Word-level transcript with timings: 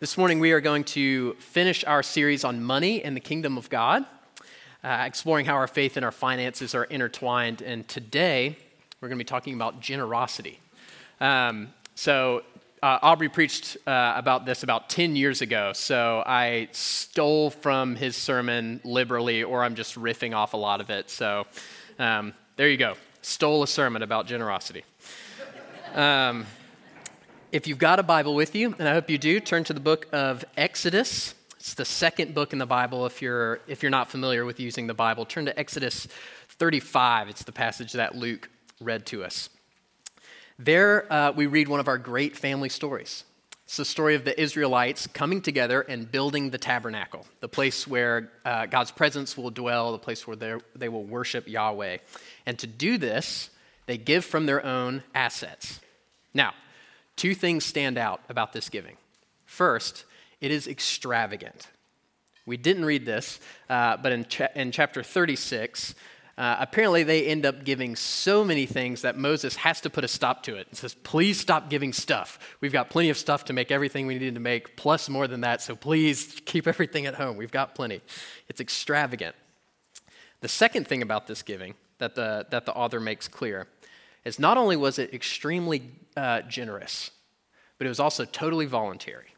This 0.00 0.16
morning, 0.16 0.38
we 0.38 0.52
are 0.52 0.60
going 0.60 0.84
to 0.84 1.32
finish 1.40 1.84
our 1.84 2.04
series 2.04 2.44
on 2.44 2.62
money 2.62 3.02
and 3.02 3.16
the 3.16 3.20
kingdom 3.20 3.58
of 3.58 3.68
God, 3.68 4.06
uh, 4.84 5.02
exploring 5.04 5.44
how 5.44 5.54
our 5.54 5.66
faith 5.66 5.96
and 5.96 6.04
our 6.04 6.12
finances 6.12 6.72
are 6.76 6.84
intertwined. 6.84 7.62
And 7.62 7.88
today, 7.88 8.56
we're 9.00 9.08
going 9.08 9.18
to 9.18 9.24
be 9.24 9.28
talking 9.28 9.54
about 9.54 9.80
generosity. 9.80 10.60
Um, 11.20 11.70
so, 11.96 12.44
uh, 12.80 13.00
Aubrey 13.02 13.28
preached 13.28 13.76
uh, 13.88 14.12
about 14.14 14.46
this 14.46 14.62
about 14.62 14.88
10 14.88 15.16
years 15.16 15.42
ago, 15.42 15.72
so 15.72 16.22
I 16.24 16.68
stole 16.70 17.50
from 17.50 17.96
his 17.96 18.14
sermon 18.14 18.80
liberally, 18.84 19.42
or 19.42 19.64
I'm 19.64 19.74
just 19.74 19.96
riffing 19.96 20.32
off 20.32 20.54
a 20.54 20.58
lot 20.58 20.80
of 20.80 20.90
it. 20.90 21.10
So, 21.10 21.44
um, 21.98 22.34
there 22.54 22.68
you 22.68 22.76
go. 22.76 22.94
Stole 23.20 23.64
a 23.64 23.66
sermon 23.66 24.02
about 24.02 24.28
generosity. 24.28 24.84
Um, 25.92 26.46
if 27.50 27.66
you've 27.66 27.78
got 27.78 27.98
a 27.98 28.02
Bible 28.02 28.34
with 28.34 28.54
you, 28.54 28.74
and 28.78 28.88
I 28.88 28.92
hope 28.92 29.08
you 29.08 29.18
do, 29.18 29.40
turn 29.40 29.64
to 29.64 29.72
the 29.72 29.80
book 29.80 30.06
of 30.12 30.44
Exodus. 30.56 31.34
It's 31.56 31.74
the 31.74 31.84
second 31.84 32.34
book 32.34 32.52
in 32.52 32.58
the 32.58 32.66
Bible 32.66 33.06
if 33.06 33.22
you're, 33.22 33.60
if 33.66 33.82
you're 33.82 33.90
not 33.90 34.10
familiar 34.10 34.44
with 34.44 34.60
using 34.60 34.86
the 34.86 34.94
Bible. 34.94 35.24
Turn 35.24 35.46
to 35.46 35.58
Exodus 35.58 36.06
35. 36.48 37.28
It's 37.28 37.44
the 37.44 37.52
passage 37.52 37.92
that 37.94 38.14
Luke 38.14 38.50
read 38.80 39.06
to 39.06 39.24
us. 39.24 39.48
There, 40.58 41.10
uh, 41.12 41.32
we 41.32 41.46
read 41.46 41.68
one 41.68 41.80
of 41.80 41.88
our 41.88 41.98
great 41.98 42.36
family 42.36 42.68
stories. 42.68 43.24
It's 43.64 43.76
the 43.76 43.84
story 43.84 44.14
of 44.14 44.24
the 44.24 44.38
Israelites 44.40 45.06
coming 45.06 45.40
together 45.40 45.82
and 45.82 46.10
building 46.10 46.50
the 46.50 46.58
tabernacle, 46.58 47.26
the 47.40 47.48
place 47.48 47.86
where 47.86 48.30
uh, 48.44 48.66
God's 48.66 48.90
presence 48.90 49.36
will 49.36 49.50
dwell, 49.50 49.92
the 49.92 49.98
place 49.98 50.26
where 50.26 50.60
they 50.74 50.88
will 50.88 51.04
worship 51.04 51.48
Yahweh. 51.48 51.98
And 52.46 52.58
to 52.58 52.66
do 52.66 52.98
this, 52.98 53.50
they 53.86 53.96
give 53.96 54.24
from 54.24 54.46
their 54.46 54.64
own 54.64 55.02
assets. 55.14 55.80
Now, 56.34 56.54
Two 57.18 57.34
things 57.34 57.64
stand 57.64 57.98
out 57.98 58.20
about 58.28 58.52
this 58.52 58.68
giving. 58.68 58.96
First, 59.44 60.04
it 60.40 60.52
is 60.52 60.68
extravagant. 60.68 61.66
We 62.46 62.56
didn't 62.56 62.84
read 62.84 63.04
this, 63.04 63.40
uh, 63.68 63.96
but 63.96 64.12
in, 64.12 64.24
cha- 64.26 64.52
in 64.54 64.70
chapter 64.70 65.02
36, 65.02 65.96
uh, 66.38 66.56
apparently 66.60 67.02
they 67.02 67.26
end 67.26 67.44
up 67.44 67.64
giving 67.64 67.96
so 67.96 68.44
many 68.44 68.66
things 68.66 69.02
that 69.02 69.18
Moses 69.18 69.56
has 69.56 69.80
to 69.80 69.90
put 69.90 70.04
a 70.04 70.08
stop 70.08 70.44
to 70.44 70.54
it 70.54 70.68
and 70.68 70.76
says, 70.76 70.94
Please 70.94 71.40
stop 71.40 71.68
giving 71.68 71.92
stuff. 71.92 72.38
We've 72.60 72.72
got 72.72 72.88
plenty 72.88 73.10
of 73.10 73.18
stuff 73.18 73.46
to 73.46 73.52
make 73.52 73.72
everything 73.72 74.06
we 74.06 74.16
need 74.16 74.34
to 74.34 74.40
make, 74.40 74.76
plus 74.76 75.08
more 75.08 75.26
than 75.26 75.40
that, 75.40 75.60
so 75.60 75.74
please 75.74 76.40
keep 76.44 76.68
everything 76.68 77.06
at 77.06 77.16
home. 77.16 77.36
We've 77.36 77.50
got 77.50 77.74
plenty. 77.74 78.00
It's 78.48 78.60
extravagant. 78.60 79.34
The 80.40 80.48
second 80.48 80.86
thing 80.86 81.02
about 81.02 81.26
this 81.26 81.42
giving 81.42 81.74
that 81.98 82.14
the, 82.14 82.46
that 82.50 82.64
the 82.64 82.72
author 82.74 83.00
makes 83.00 83.26
clear 83.26 83.66
is 84.24 84.38
not 84.38 84.56
only 84.56 84.76
was 84.76 85.00
it 85.00 85.12
extremely 85.12 85.90
uh, 86.16 86.42
generous, 86.42 87.10
but 87.78 87.86
it 87.86 87.88
was 87.88 88.00
also 88.00 88.24
totally 88.24 88.66
voluntary. 88.66 89.34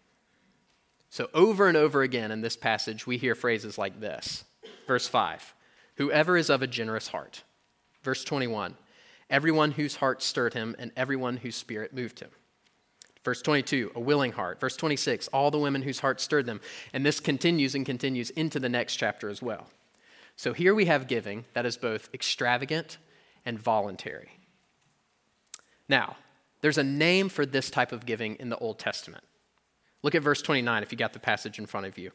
So, 1.10 1.28
over 1.34 1.66
and 1.69 1.77
over 1.77 2.02
again 2.02 2.30
in 2.30 2.41
this 2.41 2.56
passage, 2.56 3.06
we 3.06 3.16
hear 3.16 3.34
phrases 3.34 3.78
like 3.78 4.00
this. 4.00 4.44
Verse 4.86 5.06
5 5.06 5.55
Whoever 5.97 6.36
is 6.36 6.50
of 6.50 6.62
a 6.62 6.66
generous 6.66 7.08
heart. 7.08 7.42
Verse 8.02 8.24
21 8.24 8.77
Everyone 9.28 9.72
whose 9.72 9.97
heart 9.97 10.22
stirred 10.22 10.55
him, 10.55 10.74
and 10.78 10.91
everyone 10.97 11.36
whose 11.38 11.56
spirit 11.56 11.94
moved 11.94 12.20
him. 12.20 12.30
Verse 13.24 13.42
22, 13.42 13.92
a 13.94 14.00
willing 14.00 14.32
heart. 14.32 14.58
Verse 14.60 14.77
26, 14.77 15.28
all 15.28 15.50
the 15.50 15.58
women 15.58 15.82
whose 15.82 16.00
heart 16.00 16.20
stirred 16.20 16.47
them. 16.47 16.60
And 16.92 17.04
this 17.04 17.20
continues 17.20 17.75
and 17.75 17.84
continues 17.84 18.30
into 18.30 18.58
the 18.58 18.69
next 18.69 18.97
chapter 18.97 19.28
as 19.28 19.42
well. 19.42 19.66
So 20.36 20.54
here 20.54 20.75
we 20.75 20.86
have 20.86 21.06
giving 21.06 21.44
that 21.52 21.66
is 21.66 21.77
both 21.77 22.08
extravagant 22.14 22.97
and 23.44 23.58
voluntary. 23.58 24.30
Now, 25.88 26.16
there's 26.61 26.78
a 26.78 26.84
name 26.84 27.28
for 27.28 27.47
this 27.47 27.70
type 27.70 27.92
of 27.92 28.06
giving 28.06 28.36
in 28.36 28.48
the 28.48 28.58
Old 28.58 28.78
Testament. 28.78 29.25
Look 30.03 30.14
at 30.14 30.22
verse 30.22 30.42
29 30.42 30.83
if 30.83 30.92
you 30.92 30.98
got 30.98 31.12
the 31.12 31.19
passage 31.19 31.58
in 31.58 31.66
front 31.66 31.86
of 31.86 31.98
you. 31.98 32.11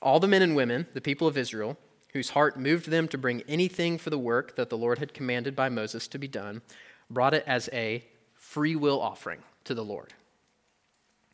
All 0.00 0.20
the 0.20 0.28
men 0.28 0.42
and 0.42 0.54
women, 0.54 0.86
the 0.94 1.00
people 1.00 1.26
of 1.26 1.36
Israel, 1.36 1.76
whose 2.12 2.30
heart 2.30 2.58
moved 2.58 2.88
them 2.88 3.08
to 3.08 3.18
bring 3.18 3.42
anything 3.48 3.98
for 3.98 4.10
the 4.10 4.18
work 4.18 4.56
that 4.56 4.70
the 4.70 4.78
Lord 4.78 4.98
had 4.98 5.12
commanded 5.12 5.54
by 5.54 5.68
Moses 5.68 6.08
to 6.08 6.18
be 6.18 6.28
done, 6.28 6.62
brought 7.10 7.34
it 7.34 7.44
as 7.46 7.68
a 7.72 8.04
free 8.34 8.76
will 8.76 9.00
offering 9.00 9.42
to 9.64 9.74
the 9.74 9.84
Lord. 9.84 10.14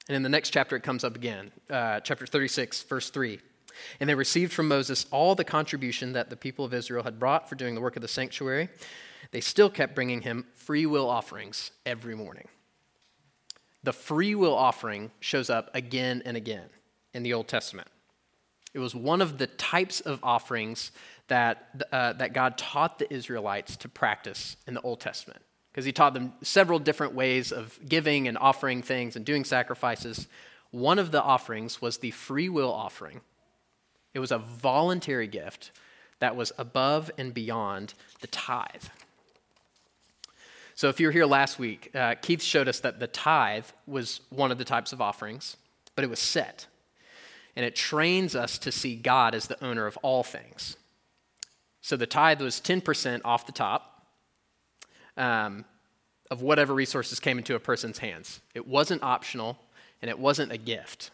And 0.09 0.17
in 0.17 0.23
the 0.23 0.29
next 0.29 0.51
chapter, 0.51 0.77
it 0.77 0.83
comes 0.83 1.05
up 1.05 1.17
again, 1.17 1.53
uh, 1.71 2.01
chapter 2.01 2.27
36, 2.27 2.83
verse 2.83 3.11
3. 3.11 3.41
And 4.01 4.09
they 4.09 4.15
received 4.15 4.53
from 4.53 4.69
Moses 4.69 5.07
all 5.11 5.35
the 5.35 5.45
contribution 5.45 6.13
that 6.13 6.31
the 6.31 6.37
people 6.37 6.65
of 6.65 6.75
Israel 6.75 7.05
had 7.05 7.19
brought 7.19 7.49
for 7.49 7.55
doing 7.55 7.75
the 7.75 7.81
work 7.81 7.97
of 7.97 8.03
the 8.03 8.09
sanctuary 8.09 8.69
they 9.31 9.41
still 9.41 9.71
kept 9.71 9.95
bringing 9.95 10.23
him 10.23 10.47
free 10.55 10.87
will 10.87 11.09
offerings 11.09 11.71
every 11.85 12.15
morning. 12.15 12.49
The 13.83 13.93
free 13.93 14.35
will 14.35 14.55
offering 14.55 15.11
shows 15.21 15.51
up 15.51 15.71
again 15.75 16.23
and 16.25 16.37
again 16.37 16.69
in 17.13 17.23
the 17.23 17.35
Old 17.35 17.49
Testament. 17.49 17.89
It 18.73 18.79
was 18.79 18.95
one 18.95 19.21
of 19.21 19.39
the 19.39 19.47
types 19.47 20.01
of 20.01 20.19
offerings 20.23 20.91
that, 21.29 21.87
uh, 21.93 22.15
that 22.15 22.33
God 22.33 22.59
taught 22.59 22.99
the 22.99 23.13
Israelites 23.13 23.77
to 23.79 23.89
practice 23.89 24.57
in 24.67 24.75
the 24.75 24.81
Old 24.81 25.01
Testament. 25.01 25.43
Because 25.71 25.85
he 25.85 25.93
taught 25.93 26.15
them 26.15 26.33
several 26.43 26.79
different 26.79 27.15
ways 27.15 27.53
of 27.53 27.79
giving 27.87 28.29
and 28.29 28.39
offering 28.39 28.83
things 28.83 29.17
and 29.17 29.25
doing 29.25 29.45
sacrifices. 29.45 30.29
One 30.71 30.99
of 30.99 31.11
the 31.11 31.23
offerings 31.23 31.81
was 31.81 31.99
the 31.99 32.11
free 32.11 32.49
will 32.49 32.73
offering. 32.73 33.21
It 34.13 34.21
was 34.21 34.33
a 34.33 34.39
voluntary 34.39 35.27
gift 35.27 35.73
that 36.21 36.37
was 36.37 36.53
above 36.59 37.11
and 37.19 37.35
beyond 37.35 37.95
the 38.21 38.29
tithe. 38.29 38.85
So, 40.77 40.89
if 40.89 40.99
you 40.99 41.07
were 41.07 41.13
here 41.13 41.27
last 41.27 41.59
week, 41.59 41.91
uh, 41.95 42.17
Keith 42.21 42.43
showed 42.43 42.69
us 42.69 42.81
that 42.81 42.99
the 42.99 43.07
tithe 43.07 43.67
was 43.87 44.21
one 44.31 44.51
of 44.51 44.59
the 44.59 44.65
types 44.65 44.93
of 44.93 45.01
offerings, 45.01 45.57
but 45.95 46.05
it 46.05 46.11
was 46.11 46.19
set. 46.19 46.67
And 47.55 47.65
it 47.65 47.77
trains 47.77 48.35
us 48.35 48.59
to 48.59 48.73
see 48.73 48.97
God 48.97 49.37
as 49.37 49.47
the 49.47 49.63
owner 49.65 49.87
of 49.87 49.97
all 49.99 50.25
things. 50.25 50.77
So, 51.81 51.97
the 51.97 52.07
tithe 52.07 52.41
was 52.41 52.61
10% 52.61 53.21
off 53.25 53.47
the 53.47 53.53
top 53.53 54.07
um, 55.17 55.65
of 56.31 56.43
whatever 56.43 56.75
resources 56.75 57.21
came 57.21 57.39
into 57.39 57.55
a 57.55 57.61
person's 57.61 57.99
hands. 57.99 58.41
It 58.55 58.67
wasn't 58.67 59.03
optional, 59.05 59.59
and 60.03 60.11
it 60.11 60.19
wasn't 60.19 60.51
a 60.51 60.59
gift. 60.59 61.13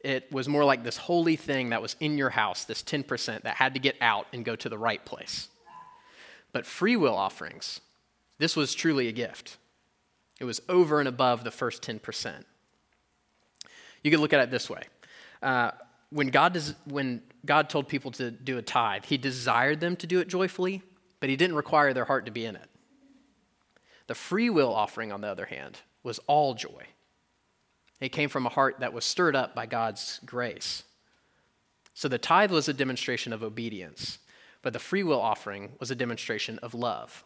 It 0.00 0.30
was 0.30 0.46
more 0.48 0.64
like 0.64 0.84
this 0.84 0.98
holy 0.98 1.34
thing 1.34 1.70
that 1.70 1.82
was 1.82 1.96
in 1.98 2.16
your 2.16 2.30
house, 2.30 2.64
this 2.64 2.82
10% 2.82 3.42
that 3.42 3.56
had 3.56 3.74
to 3.74 3.80
get 3.80 3.96
out 4.00 4.28
and 4.32 4.44
go 4.44 4.54
to 4.54 4.68
the 4.68 4.78
right 4.78 5.04
place. 5.04 5.48
But 6.52 6.66
free 6.66 6.94
will 6.94 7.16
offerings, 7.16 7.80
this 8.44 8.56
was 8.56 8.74
truly 8.74 9.08
a 9.08 9.12
gift. 9.12 9.56
It 10.38 10.44
was 10.44 10.60
over 10.68 10.98
and 10.98 11.08
above 11.08 11.44
the 11.44 11.50
first 11.50 11.80
10%. 11.80 12.44
You 14.02 14.10
could 14.10 14.20
look 14.20 14.34
at 14.34 14.40
it 14.40 14.50
this 14.50 14.68
way. 14.68 14.82
Uh, 15.42 15.70
when, 16.10 16.26
God 16.26 16.52
does, 16.52 16.74
when 16.84 17.22
God 17.46 17.70
told 17.70 17.88
people 17.88 18.10
to 18.10 18.30
do 18.30 18.58
a 18.58 18.62
tithe, 18.62 19.06
He 19.06 19.16
desired 19.16 19.80
them 19.80 19.96
to 19.96 20.06
do 20.06 20.20
it 20.20 20.28
joyfully, 20.28 20.82
but 21.20 21.30
He 21.30 21.36
didn't 21.36 21.56
require 21.56 21.94
their 21.94 22.04
heart 22.04 22.26
to 22.26 22.30
be 22.30 22.44
in 22.44 22.54
it. 22.54 22.68
The 24.08 24.14
free 24.14 24.50
will 24.50 24.74
offering, 24.74 25.10
on 25.10 25.22
the 25.22 25.28
other 25.28 25.46
hand, 25.46 25.80
was 26.02 26.20
all 26.26 26.52
joy. 26.52 26.88
It 28.02 28.10
came 28.10 28.28
from 28.28 28.44
a 28.44 28.50
heart 28.50 28.80
that 28.80 28.92
was 28.92 29.06
stirred 29.06 29.36
up 29.36 29.54
by 29.54 29.64
God's 29.64 30.20
grace. 30.26 30.82
So 31.94 32.08
the 32.08 32.18
tithe 32.18 32.50
was 32.50 32.68
a 32.68 32.74
demonstration 32.74 33.32
of 33.32 33.42
obedience, 33.42 34.18
but 34.60 34.74
the 34.74 34.78
free 34.78 35.02
will 35.02 35.22
offering 35.22 35.72
was 35.80 35.90
a 35.90 35.94
demonstration 35.94 36.58
of 36.58 36.74
love 36.74 37.24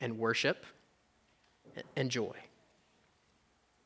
and 0.00 0.18
worship 0.18 0.64
and 1.96 2.10
joy. 2.10 2.34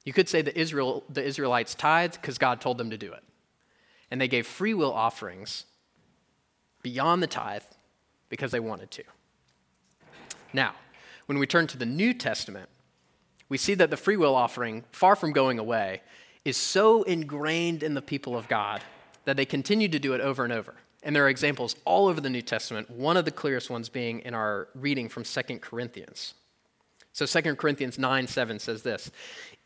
You 0.05 0.13
could 0.13 0.29
say 0.29 0.43
the, 0.43 0.59
Israel, 0.59 1.05
the 1.09 1.23
Israelites 1.23 1.75
tithed 1.75 2.21
because 2.21 2.39
God 2.39 2.61
told 2.61 2.79
them 2.79 2.91
to 2.91 2.99
do 2.99 3.13
it. 3.13 3.23
And 4.11 4.21
they 4.21 4.29
gave 4.29 4.47
free 4.47 4.75
will 4.75 4.93
offerings 4.93 5.65
beyond 6.83 7.23
the 7.23 7.27
tithe 7.27 7.63
because 8.29 8.51
they 8.51 8.61
wanted 8.61 8.91
to. 8.93 9.05
Now, 10.53 10.75
when 11.27 11.39
we 11.39 11.47
turn 11.47 11.67
to 11.69 11.79
the 11.79 11.87
New 11.87 12.13
Testament, 12.13 12.69
we 13.49 13.59
see 13.59 13.75
that 13.75 13.91
the 13.91 13.97
free 13.97 14.17
will 14.17 14.35
offering, 14.35 14.85
far 14.93 15.15
from 15.15 15.33
going 15.33 15.59
away, 15.59 16.03
is 16.45 16.57
so 16.57 17.03
ingrained 17.05 17.83
in 17.83 17.95
the 17.95 18.03
people 18.03 18.37
of 18.37 18.49
God 18.49 18.83
that 19.25 19.37
they 19.37 19.45
continue 19.45 19.89
to 19.89 19.99
do 19.99 20.15
it 20.15 20.21
over 20.21 20.45
and 20.45 20.53
over. 20.53 20.75
And 21.03 21.17
there 21.17 21.25
are 21.25 21.29
examples 21.29 21.75
all 21.85 22.07
over 22.07 22.21
the 22.21 22.31
New 22.31 22.43
Testament, 22.43 22.89
one 22.91 23.17
of 23.17 23.25
the 23.25 23.31
clearest 23.31 23.71
ones 23.71 23.89
being 23.89 24.21
in 24.21 24.35
our 24.35 24.69
reading 24.75 25.09
from 25.09 25.25
2 25.25 25.59
Corinthians. 25.59 26.35
So 27.13 27.27
2 27.27 27.57
Corinthians 27.57 27.99
9 27.99 28.27
7 28.27 28.59
says 28.59 28.83
this 28.83 29.11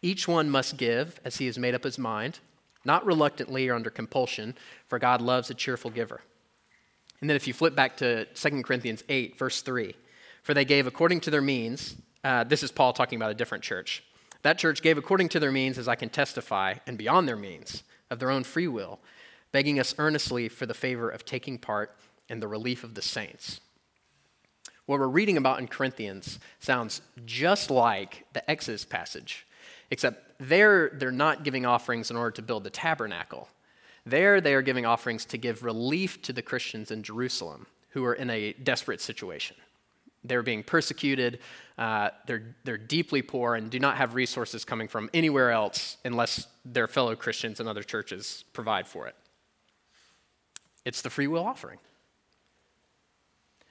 Each 0.02 0.26
one 0.26 0.50
must 0.50 0.76
give 0.76 1.20
as 1.24 1.36
he 1.36 1.46
has 1.46 1.58
made 1.58 1.74
up 1.74 1.84
his 1.84 1.98
mind, 1.98 2.40
not 2.84 3.04
reluctantly 3.04 3.68
or 3.68 3.74
under 3.74 3.90
compulsion, 3.90 4.56
for 4.88 4.98
God 4.98 5.20
loves 5.20 5.50
a 5.50 5.54
cheerful 5.54 5.90
giver. 5.90 6.22
And 7.20 7.30
then 7.30 7.36
if 7.36 7.46
you 7.46 7.54
flip 7.54 7.74
back 7.74 7.96
to 7.98 8.26
2 8.26 8.62
Corinthians 8.62 9.02
8, 9.08 9.38
verse 9.38 9.62
3, 9.62 9.94
for 10.42 10.54
they 10.54 10.64
gave 10.64 10.86
according 10.86 11.20
to 11.20 11.30
their 11.30 11.40
means, 11.40 11.96
uh, 12.24 12.44
this 12.44 12.62
is 12.62 12.70
Paul 12.70 12.92
talking 12.92 13.16
about 13.16 13.30
a 13.30 13.34
different 13.34 13.64
church. 13.64 14.02
That 14.42 14.58
church 14.58 14.82
gave 14.82 14.98
according 14.98 15.30
to 15.30 15.40
their 15.40 15.52
means, 15.52 15.78
as 15.78 15.88
I 15.88 15.94
can 15.94 16.08
testify, 16.08 16.74
and 16.86 16.98
beyond 16.98 17.26
their 17.26 17.36
means, 17.36 17.82
of 18.10 18.18
their 18.18 18.30
own 18.30 18.44
free 18.44 18.68
will 18.68 19.00
begging 19.52 19.80
us 19.80 19.94
earnestly 19.98 20.48
for 20.48 20.66
the 20.66 20.74
favor 20.74 21.08
of 21.08 21.24
taking 21.24 21.58
part 21.58 21.96
in 22.28 22.40
the 22.40 22.48
relief 22.48 22.84
of 22.84 22.94
the 22.94 23.02
saints. 23.02 23.60
What 24.86 25.00
we're 25.00 25.08
reading 25.08 25.36
about 25.36 25.58
in 25.58 25.66
Corinthians 25.66 26.38
sounds 26.60 27.02
just 27.24 27.70
like 27.70 28.24
the 28.32 28.48
Exodus 28.48 28.84
passage, 28.84 29.46
Except 29.90 30.32
there, 30.38 30.90
they're 30.90 31.10
not 31.10 31.44
giving 31.44 31.64
offerings 31.64 32.10
in 32.10 32.16
order 32.16 32.32
to 32.32 32.42
build 32.42 32.64
the 32.64 32.70
tabernacle. 32.70 33.48
There, 34.04 34.40
they 34.40 34.54
are 34.54 34.62
giving 34.62 34.86
offerings 34.86 35.24
to 35.26 35.38
give 35.38 35.62
relief 35.62 36.22
to 36.22 36.32
the 36.32 36.42
Christians 36.42 36.90
in 36.90 37.02
Jerusalem 37.02 37.66
who 37.90 38.04
are 38.04 38.14
in 38.14 38.30
a 38.30 38.52
desperate 38.52 39.00
situation. 39.00 39.56
They're 40.24 40.42
being 40.42 40.64
persecuted, 40.64 41.38
uh, 41.78 42.10
they're, 42.26 42.56
they're 42.64 42.78
deeply 42.78 43.22
poor, 43.22 43.54
and 43.54 43.70
do 43.70 43.78
not 43.78 43.96
have 43.96 44.14
resources 44.14 44.64
coming 44.64 44.88
from 44.88 45.08
anywhere 45.14 45.52
else 45.52 45.98
unless 46.04 46.48
their 46.64 46.88
fellow 46.88 47.14
Christians 47.14 47.60
and 47.60 47.68
other 47.68 47.84
churches 47.84 48.44
provide 48.52 48.88
for 48.88 49.06
it. 49.06 49.14
It's 50.86 51.02
the 51.02 51.10
free 51.10 51.26
will 51.26 51.44
offering. 51.44 51.80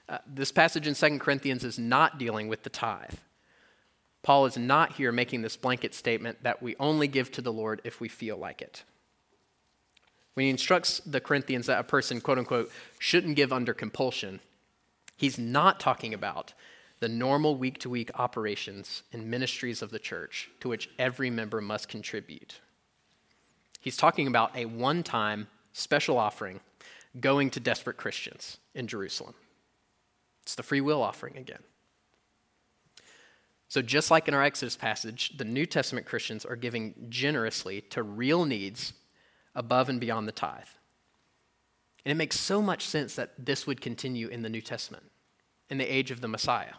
Uh, 0.10 0.18
this 0.28 0.52
passage 0.52 0.86
in 0.86 0.94
2 0.94 1.18
Corinthians 1.18 1.64
is 1.64 1.80
not 1.80 2.20
dealing 2.20 2.50
with 2.50 2.64
the 2.64 2.70
tithe. 2.70 3.16
Paul 4.22 4.46
is 4.46 4.58
not 4.58 4.94
here 4.94 5.14
making 5.14 5.42
this 5.42 5.56
blanket 5.56 5.96
statement 5.96 6.44
that 6.44 6.62
we 6.62 6.76
only 6.78 7.08
give 7.08 7.32
to 7.32 7.42
the 7.42 7.54
Lord 7.54 7.80
if 7.86 8.02
we 8.02 8.10
feel 8.10 8.36
like 8.36 8.62
it. 8.62 8.84
When 10.34 10.44
he 10.44 10.50
instructs 10.50 11.00
the 11.06 11.22
Corinthians 11.22 11.68
that 11.68 11.80
a 11.80 11.84
person, 11.84 12.20
quote 12.20 12.38
unquote, 12.38 12.70
shouldn't 13.00 13.38
give 13.38 13.54
under 13.54 13.74
compulsion, 13.74 14.42
he's 15.16 15.40
not 15.40 15.80
talking 15.80 16.14
about 16.14 16.54
the 17.00 17.08
normal 17.08 17.56
week 17.56 17.78
to 17.80 17.90
week 17.90 18.12
operations 18.16 19.04
and 19.14 19.32
ministries 19.32 19.82
of 19.82 19.90
the 19.90 20.00
church 20.00 20.50
to 20.60 20.68
which 20.68 20.90
every 21.00 21.30
member 21.30 21.62
must 21.62 21.88
contribute. 21.88 22.60
He's 23.80 23.96
talking 23.96 24.28
about 24.28 24.54
a 24.54 24.66
one 24.66 25.02
time 25.02 25.48
special 25.72 26.18
offering 26.18 26.60
going 27.20 27.50
to 27.52 27.60
desperate 27.60 27.98
Christians 27.98 28.58
in 28.74 28.88
Jerusalem. 28.88 29.36
It's 30.44 30.56
the 30.56 30.64
free 30.64 30.82
will 30.82 31.02
offering 31.02 31.38
again. 31.38 31.64
So, 33.68 33.82
just 33.82 34.12
like 34.12 34.28
in 34.28 34.34
our 34.34 34.44
Exodus 34.44 34.78
passage, 34.78 35.38
the 35.38 35.44
New 35.44 35.66
Testament 35.66 36.06
Christians 36.06 36.46
are 36.46 36.56
giving 36.56 36.94
generously 37.10 37.82
to 37.82 38.04
real 38.04 38.46
needs 38.46 38.94
above 39.56 39.90
and 39.90 40.00
beyond 40.00 40.28
the 40.28 40.32
tithe. 40.32 40.64
And 42.06 42.12
it 42.12 42.16
makes 42.16 42.40
so 42.40 42.62
much 42.62 42.86
sense 42.86 43.16
that 43.16 43.34
this 43.44 43.66
would 43.66 43.82
continue 43.82 44.28
in 44.28 44.44
the 44.44 44.50
New 44.50 44.62
Testament, 44.62 45.04
in 45.70 45.80
the 45.80 45.92
age 45.92 46.12
of 46.12 46.22
the 46.22 46.28
Messiah. 46.28 46.76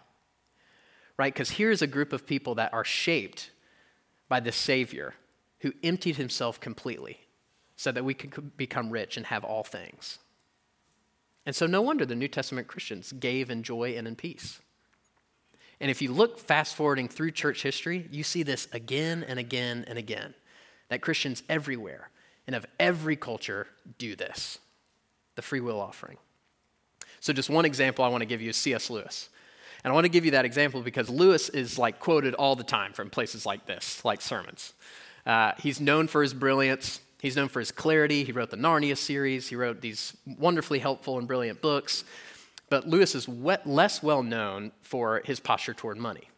Right? 1.19 1.35
Because 1.35 1.51
here's 1.51 1.83
a 1.83 1.87
group 1.87 2.13
of 2.13 2.27
people 2.27 2.55
that 2.57 2.73
are 2.73 2.85
shaped 2.85 3.51
by 4.29 4.39
the 4.41 4.53
Savior 4.53 5.15
who 5.61 5.73
emptied 5.83 6.17
himself 6.17 6.61
completely 6.61 7.21
so 7.75 7.91
that 7.91 8.05
we 8.05 8.15
could 8.15 8.57
become 8.57 8.91
rich 8.91 9.17
and 9.17 9.27
have 9.27 9.45
all 9.45 9.65
things. 9.65 10.19
And 11.47 11.55
so, 11.55 11.67
no 11.67 11.81
wonder 11.81 12.05
the 12.05 12.17
New 12.17 12.29
Testament 12.29 12.67
Christians 12.67 13.13
gave 13.13 13.51
in 13.51 13.63
joy 13.63 13.95
and 13.97 14.07
in 14.09 14.17
peace. 14.17 14.61
And 15.81 15.91
if 15.91 16.03
you 16.03 16.13
look 16.13 16.39
fast 16.39 16.75
forwarding 16.75 17.09
through 17.09 17.31
church 17.31 17.63
history, 17.63 18.09
you 18.11 18.25
see 18.25 18.43
this 18.43 18.67
again 18.73 19.25
and 19.27 19.39
again 19.39 19.85
and 19.87 19.99
again 19.99 20.35
that 20.89 21.03
Christians 21.03 21.43
everywhere 21.49 22.11
and 22.47 22.57
of 22.57 22.67
every 22.81 23.17
culture 23.17 23.67
do 23.99 24.17
this 24.17 24.59
the 25.37 25.43
free 25.43 25.61
will 25.61 25.81
offering. 25.81 26.17
So, 27.21 27.33
just 27.33 27.49
one 27.49 27.65
example 27.65 28.05
I 28.05 28.09
want 28.09 28.23
to 28.23 28.27
give 28.27 28.43
you 28.43 28.51
is 28.51 28.57
C.S. 28.57 28.91
Lewis. 28.91 29.29
And 29.85 29.93
I 29.93 29.95
want 29.95 30.05
to 30.05 30.11
give 30.11 30.25
you 30.25 30.33
that 30.33 30.45
example 30.45 30.83
because 30.83 31.09
Lewis 31.09 31.49
is 31.49 31.79
like 31.79 32.01
quoted 32.01 32.35
all 32.35 32.57
the 32.57 32.65
time 32.65 32.93
from 32.93 33.09
places 33.09 33.47
like 33.47 33.67
this, 33.67 34.05
like 34.05 34.21
sermons. 34.21 34.75
Uh, 35.25 35.53
he's 35.59 35.81
known 35.81 36.09
for 36.09 36.23
his 36.23 36.35
brilliance. 36.35 37.01
He's 37.27 37.35
known 37.35 37.49
for 37.49 37.59
his 37.59 37.73
clarity. 37.73 38.23
He 38.23 38.31
wrote 38.31 38.51
the 38.51 38.57
Narnia 38.57 38.97
series. 38.97 39.49
He 39.49 39.57
wrote 39.57 39.81
these 39.81 40.17
wonderfully 40.39 40.79
helpful 40.79 41.19
and 41.19 41.27
brilliant 41.27 41.61
books. 41.61 42.05
But 42.71 42.87
Lewis 42.87 43.17
is 43.17 43.29
less 43.29 44.01
well 44.01 44.23
known 44.23 44.71
for 44.83 45.23
his 45.25 45.41
posture 45.41 45.75
toward 45.75 45.99
money. 45.99 46.31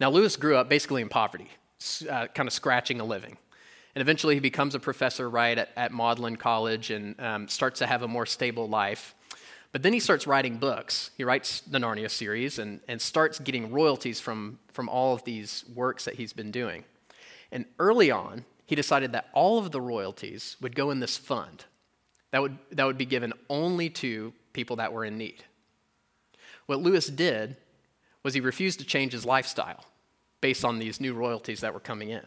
Now, 0.00 0.10
Lewis 0.10 0.34
grew 0.34 0.56
up 0.56 0.68
basically 0.68 1.00
in 1.00 1.08
poverty, 1.08 1.48
uh, 2.10 2.26
kind 2.26 2.48
of 2.48 2.52
scratching 2.52 2.98
a 2.98 3.04
living. 3.04 3.36
And 3.94 4.02
eventually 4.02 4.34
he 4.34 4.40
becomes 4.40 4.74
a 4.74 4.80
professor 4.80 5.30
right 5.30 5.56
at, 5.56 5.68
at 5.76 5.92
Magdalen 5.92 6.34
College 6.34 6.90
and 6.90 7.14
um, 7.20 7.46
starts 7.46 7.78
to 7.78 7.86
have 7.86 8.02
a 8.02 8.08
more 8.08 8.26
stable 8.26 8.68
life. 8.68 9.14
But 9.70 9.84
then 9.84 9.92
he 9.92 10.00
starts 10.00 10.26
writing 10.26 10.56
books. 10.56 11.12
He 11.16 11.22
writes 11.22 11.60
the 11.60 11.78
Narnia 11.78 12.10
series 12.10 12.58
and, 12.58 12.80
and 12.88 13.00
starts 13.00 13.38
getting 13.38 13.70
royalties 13.70 14.18
from, 14.18 14.58
from 14.72 14.88
all 14.88 15.14
of 15.14 15.22
these 15.22 15.64
works 15.72 16.04
that 16.06 16.14
he's 16.14 16.32
been 16.32 16.50
doing. 16.50 16.82
And 17.52 17.64
early 17.78 18.10
on, 18.10 18.44
he 18.68 18.76
decided 18.76 19.12
that 19.12 19.28
all 19.32 19.58
of 19.58 19.72
the 19.72 19.80
royalties 19.80 20.56
would 20.60 20.76
go 20.76 20.90
in 20.90 21.00
this 21.00 21.16
fund 21.16 21.64
that 22.30 22.42
would, 22.42 22.58
that 22.72 22.84
would 22.84 22.98
be 22.98 23.06
given 23.06 23.32
only 23.48 23.88
to 23.88 24.32
people 24.52 24.76
that 24.76 24.92
were 24.92 25.06
in 25.06 25.16
need. 25.16 25.42
What 26.66 26.80
Lewis 26.80 27.06
did 27.06 27.56
was 28.22 28.34
he 28.34 28.40
refused 28.40 28.78
to 28.80 28.84
change 28.84 29.12
his 29.12 29.24
lifestyle 29.24 29.86
based 30.42 30.64
on 30.64 30.78
these 30.78 31.00
new 31.00 31.14
royalties 31.14 31.60
that 31.60 31.72
were 31.72 31.80
coming 31.80 32.10
in. 32.10 32.26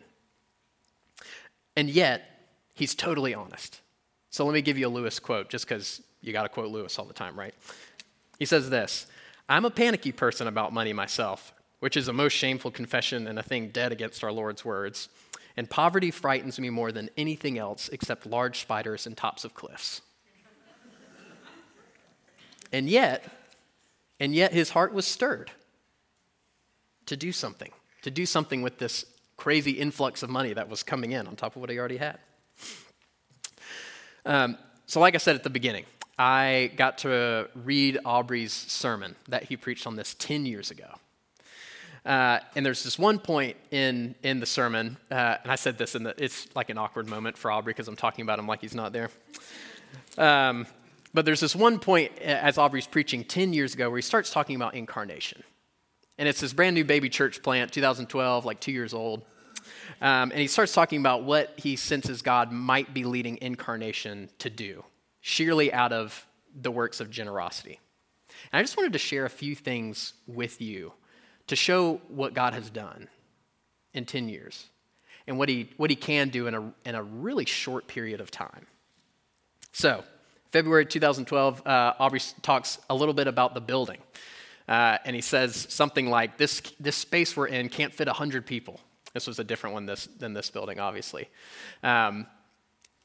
And 1.75 1.89
yet, 1.89 2.23
he's 2.73 2.95
totally 2.95 3.35
honest. 3.35 3.79
So 4.31 4.43
let 4.43 4.53
me 4.53 4.63
give 4.63 4.79
you 4.79 4.87
a 4.87 4.89
Lewis 4.89 5.19
quote, 5.19 5.49
just 5.49 5.67
because 5.67 6.01
you 6.21 6.33
got 6.33 6.43
to 6.43 6.49
quote 6.49 6.71
Lewis 6.71 6.97
all 6.97 7.05
the 7.05 7.13
time, 7.13 7.37
right? 7.37 7.53
He 8.39 8.45
says 8.45 8.69
this 8.69 9.05
I'm 9.47 9.65
a 9.65 9.69
panicky 9.69 10.11
person 10.11 10.47
about 10.47 10.73
money 10.73 10.91
myself, 10.91 11.53
which 11.79 11.95
is 11.95 12.07
a 12.07 12.13
most 12.13 12.33
shameful 12.33 12.71
confession 12.71 13.27
and 13.27 13.37
a 13.37 13.43
thing 13.43 13.69
dead 13.69 13.91
against 13.91 14.23
our 14.23 14.31
Lord's 14.31 14.65
words. 14.65 15.07
And 15.57 15.69
poverty 15.69 16.11
frightens 16.11 16.59
me 16.59 16.69
more 16.69 16.91
than 16.91 17.09
anything 17.17 17.57
else 17.57 17.89
except 17.89 18.25
large 18.25 18.59
spiders 18.61 19.05
and 19.05 19.15
tops 19.17 19.43
of 19.43 19.53
cliffs. 19.53 20.01
and 22.71 22.89
yet, 22.89 23.29
and 24.19 24.33
yet 24.33 24.53
his 24.53 24.71
heart 24.71 24.93
was 24.93 25.05
stirred 25.05 25.51
to 27.05 27.17
do 27.17 27.31
something, 27.31 27.71
to 28.03 28.11
do 28.11 28.25
something 28.25 28.61
with 28.61 28.77
this 28.77 29.05
crazy 29.37 29.71
influx 29.71 30.23
of 30.23 30.29
money 30.29 30.53
that 30.53 30.69
was 30.69 30.83
coming 30.83 31.11
in 31.11 31.27
on 31.27 31.35
top 31.35 31.55
of 31.55 31.61
what 31.61 31.69
he 31.69 31.79
already 31.79 31.97
had. 31.97 32.19
Um, 34.25 34.57
so, 34.85 34.99
like 34.99 35.15
I 35.15 35.17
said 35.17 35.35
at 35.35 35.43
the 35.43 35.49
beginning, 35.49 35.85
I 36.19 36.71
got 36.75 36.99
to 36.99 37.49
read 37.55 37.97
Aubrey's 38.05 38.53
sermon 38.53 39.15
that 39.27 39.45
he 39.45 39.57
preached 39.57 39.87
on 39.87 39.95
this 39.95 40.13
10 40.19 40.45
years 40.45 40.69
ago. 40.69 40.93
Uh, 42.05 42.39
and 42.55 42.65
there's 42.65 42.83
this 42.83 42.97
one 42.97 43.19
point 43.19 43.55
in, 43.69 44.15
in 44.23 44.39
the 44.39 44.45
sermon, 44.45 44.97
uh, 45.11 45.37
and 45.43 45.51
I 45.51 45.55
said 45.55 45.77
this, 45.77 45.93
and 45.93 46.07
it's 46.17 46.47
like 46.55 46.69
an 46.69 46.77
awkward 46.77 47.07
moment 47.07 47.37
for 47.37 47.51
Aubrey 47.51 47.73
because 47.73 47.87
I'm 47.87 47.95
talking 47.95 48.23
about 48.23 48.39
him 48.39 48.47
like 48.47 48.61
he's 48.61 48.73
not 48.73 48.91
there. 48.91 49.11
Um, 50.17 50.65
but 51.13 51.25
there's 51.25 51.41
this 51.41 51.55
one 51.55 51.77
point 51.79 52.17
as 52.19 52.57
Aubrey's 52.57 52.87
preaching 52.87 53.23
10 53.23 53.53
years 53.53 53.73
ago 53.73 53.89
where 53.89 53.97
he 53.97 54.01
starts 54.01 54.31
talking 54.31 54.55
about 54.55 54.73
incarnation. 54.73 55.43
And 56.17 56.27
it's 56.27 56.39
this 56.39 56.53
brand 56.53 56.73
new 56.73 56.85
baby 56.85 57.09
church 57.09 57.43
plant, 57.43 57.71
2012, 57.71 58.45
like 58.45 58.59
two 58.59 58.71
years 58.71 58.93
old. 58.93 59.23
Um, 60.01 60.31
and 60.31 60.39
he 60.39 60.47
starts 60.47 60.73
talking 60.73 60.99
about 60.99 61.23
what 61.23 61.53
he 61.57 61.75
senses 61.75 62.21
God 62.21 62.51
might 62.51 62.93
be 62.93 63.03
leading 63.03 63.37
incarnation 63.41 64.29
to 64.39 64.49
do, 64.49 64.83
sheerly 65.19 65.71
out 65.71 65.93
of 65.93 66.25
the 66.59 66.71
works 66.71 66.99
of 66.99 67.09
generosity. 67.09 67.79
And 68.51 68.59
I 68.59 68.63
just 68.63 68.77
wanted 68.77 68.93
to 68.93 68.99
share 68.99 69.25
a 69.25 69.29
few 69.29 69.55
things 69.55 70.13
with 70.25 70.61
you 70.61 70.93
to 71.47 71.55
show 71.55 72.01
what 72.07 72.33
God 72.33 72.53
has 72.53 72.69
done 72.69 73.07
in 73.93 74.05
10 74.05 74.29
years 74.29 74.67
and 75.27 75.37
what 75.37 75.49
he, 75.49 75.69
what 75.77 75.89
he 75.89 75.95
can 75.95 76.29
do 76.29 76.47
in 76.47 76.55
a, 76.55 76.73
in 76.85 76.95
a 76.95 77.03
really 77.03 77.45
short 77.45 77.87
period 77.87 78.21
of 78.21 78.31
time. 78.31 78.65
So, 79.71 80.03
February 80.51 80.85
2012, 80.85 81.65
uh, 81.65 81.93
Aubrey 81.99 82.19
talks 82.41 82.77
a 82.89 82.95
little 82.95 83.13
bit 83.13 83.27
about 83.27 83.53
the 83.53 83.61
building. 83.61 83.99
Uh, 84.67 84.97
and 85.05 85.15
he 85.15 85.21
says 85.21 85.67
something 85.69 86.09
like, 86.09 86.37
this, 86.37 86.61
this 86.79 86.95
space 86.95 87.35
we're 87.35 87.47
in 87.47 87.69
can't 87.69 87.93
fit 87.93 88.07
100 88.07 88.45
people. 88.45 88.79
This 89.13 89.27
was 89.27 89.39
a 89.39 89.43
different 89.43 89.73
one 89.73 89.85
this, 89.85 90.07
than 90.19 90.33
this 90.33 90.49
building, 90.49 90.79
obviously. 90.79 91.29
Um, 91.83 92.27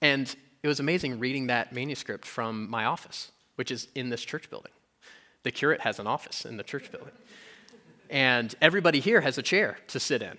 and 0.00 0.34
it 0.62 0.68
was 0.68 0.80
amazing 0.80 1.18
reading 1.18 1.48
that 1.48 1.72
manuscript 1.72 2.24
from 2.24 2.68
my 2.68 2.84
office, 2.84 3.30
which 3.56 3.70
is 3.70 3.88
in 3.94 4.10
this 4.10 4.22
church 4.22 4.50
building. 4.50 4.72
The 5.42 5.50
curate 5.50 5.80
has 5.82 5.98
an 5.98 6.06
office 6.06 6.44
in 6.44 6.56
the 6.56 6.64
church 6.64 6.90
building. 6.90 7.12
And 8.10 8.54
everybody 8.60 9.00
here 9.00 9.20
has 9.20 9.38
a 9.38 9.42
chair 9.42 9.78
to 9.88 10.00
sit 10.00 10.22
in. 10.22 10.38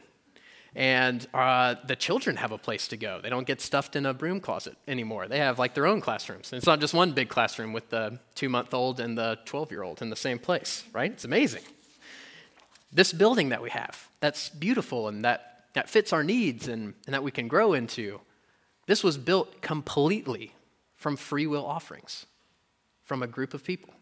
And 0.76 1.26
uh, 1.34 1.76
the 1.88 1.96
children 1.96 2.36
have 2.36 2.52
a 2.52 2.58
place 2.58 2.88
to 2.90 2.98
go. 2.98 3.20
They 3.22 3.30
don't 3.30 3.48
get 3.48 3.62
stuffed 3.62 3.96
in 3.96 4.06
a 4.06 4.14
broom 4.14 4.40
closet 4.40 4.78
anymore. 4.88 5.28
They 5.28 5.40
have 5.40 5.58
like 5.58 5.74
their 5.74 5.88
own 5.88 6.02
classrooms. 6.02 6.52
And 6.52 6.58
it's 6.58 6.68
not 6.68 6.80
just 6.80 6.94
one 6.94 7.14
big 7.14 7.30
classroom 7.30 7.74
with 7.74 7.90
the 7.90 8.20
two 8.36 8.48
month 8.48 8.74
old 8.74 9.00
and 9.00 9.18
the 9.18 9.40
12 9.46 9.72
year 9.72 9.84
old 9.84 10.02
in 10.02 10.10
the 10.10 10.16
same 10.16 10.38
place, 10.38 10.84
right? 10.94 11.12
It's 11.12 11.26
amazing. 11.26 11.64
This 12.92 13.12
building 13.12 13.50
that 13.50 13.62
we 13.62 13.72
have, 13.72 14.08
that's 14.20 14.50
beautiful 14.50 15.08
and 15.08 15.26
that 15.26 15.58
that 15.74 15.88
fits 15.88 16.12
our 16.12 16.24
needs 16.24 16.68
and, 16.68 16.96
and 17.06 17.14
that 17.14 17.22
we 17.22 17.30
can 17.30 17.48
grow 17.48 17.74
into. 17.74 18.20
This 18.88 19.04
was 19.04 19.16
built 19.16 19.62
completely 19.62 20.54
from 20.96 21.16
free 21.16 21.46
will 21.46 21.64
offerings 21.64 22.26
from 23.04 23.22
a 23.22 23.28
group 23.28 23.54
of 23.54 23.64
people. 23.64 23.94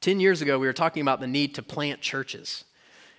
Ten 0.00 0.20
years 0.20 0.40
ago, 0.40 0.58
we 0.58 0.66
were 0.66 0.72
talking 0.72 1.02
about 1.02 1.20
the 1.20 1.26
need 1.26 1.54
to 1.56 1.62
plant 1.62 2.00
churches 2.00 2.64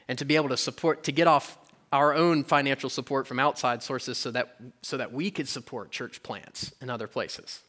and 0.08 0.18
to 0.18 0.26
be 0.26 0.36
able 0.36 0.50
to 0.50 0.58
support, 0.58 1.04
to 1.04 1.12
get 1.12 1.28
off 1.28 1.58
our 1.92 2.14
own 2.14 2.44
financial 2.44 2.90
support 2.90 3.28
from 3.28 3.40
outside 3.40 3.84
sources 3.84 4.18
so 4.18 4.32
that, 4.32 4.56
so 4.82 4.98
that 4.98 5.14
we 5.14 5.30
could 5.30 5.48
support 5.48 5.92
church 5.92 6.24
plants 6.24 6.74
in 6.82 6.90
other 6.90 7.08
places. 7.08 7.62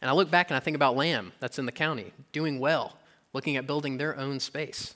And 0.00 0.08
I 0.08 0.14
look 0.14 0.30
back 0.30 0.50
and 0.50 0.56
I 0.56 0.60
think 0.60 0.74
about 0.74 0.96
Lamb, 0.96 1.32
that's 1.38 1.58
in 1.58 1.66
the 1.66 1.72
county, 1.72 2.12
doing 2.32 2.58
well, 2.58 2.96
looking 3.32 3.56
at 3.56 3.66
building 3.66 3.98
their 3.98 4.18
own 4.18 4.40
space. 4.40 4.94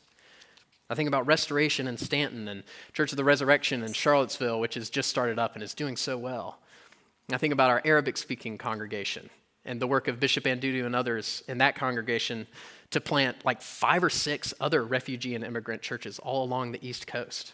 I 0.88 0.94
think 0.94 1.08
about 1.08 1.26
Restoration 1.26 1.88
in 1.88 1.96
Staunton 1.96 2.48
and 2.48 2.62
Church 2.92 3.12
of 3.12 3.16
the 3.16 3.24
Resurrection 3.24 3.82
in 3.82 3.92
Charlottesville, 3.92 4.60
which 4.60 4.74
has 4.74 4.88
just 4.88 5.10
started 5.10 5.38
up 5.38 5.54
and 5.54 5.62
is 5.62 5.74
doing 5.74 5.96
so 5.96 6.16
well. 6.16 6.58
I 7.32 7.38
think 7.38 7.52
about 7.52 7.70
our 7.70 7.82
Arabic 7.84 8.16
speaking 8.16 8.56
congregation 8.56 9.28
and 9.64 9.80
the 9.80 9.86
work 9.86 10.06
of 10.06 10.20
Bishop 10.20 10.44
Andudu 10.44 10.86
and 10.86 10.94
others 10.94 11.42
in 11.48 11.58
that 11.58 11.74
congregation 11.74 12.46
to 12.90 13.00
plant 13.00 13.44
like 13.44 13.62
five 13.62 14.02
or 14.02 14.10
six 14.10 14.54
other 14.60 14.84
refugee 14.84 15.34
and 15.34 15.44
immigrant 15.44 15.82
churches 15.82 16.18
all 16.18 16.44
along 16.44 16.72
the 16.72 16.86
East 16.86 17.06
Coast. 17.06 17.52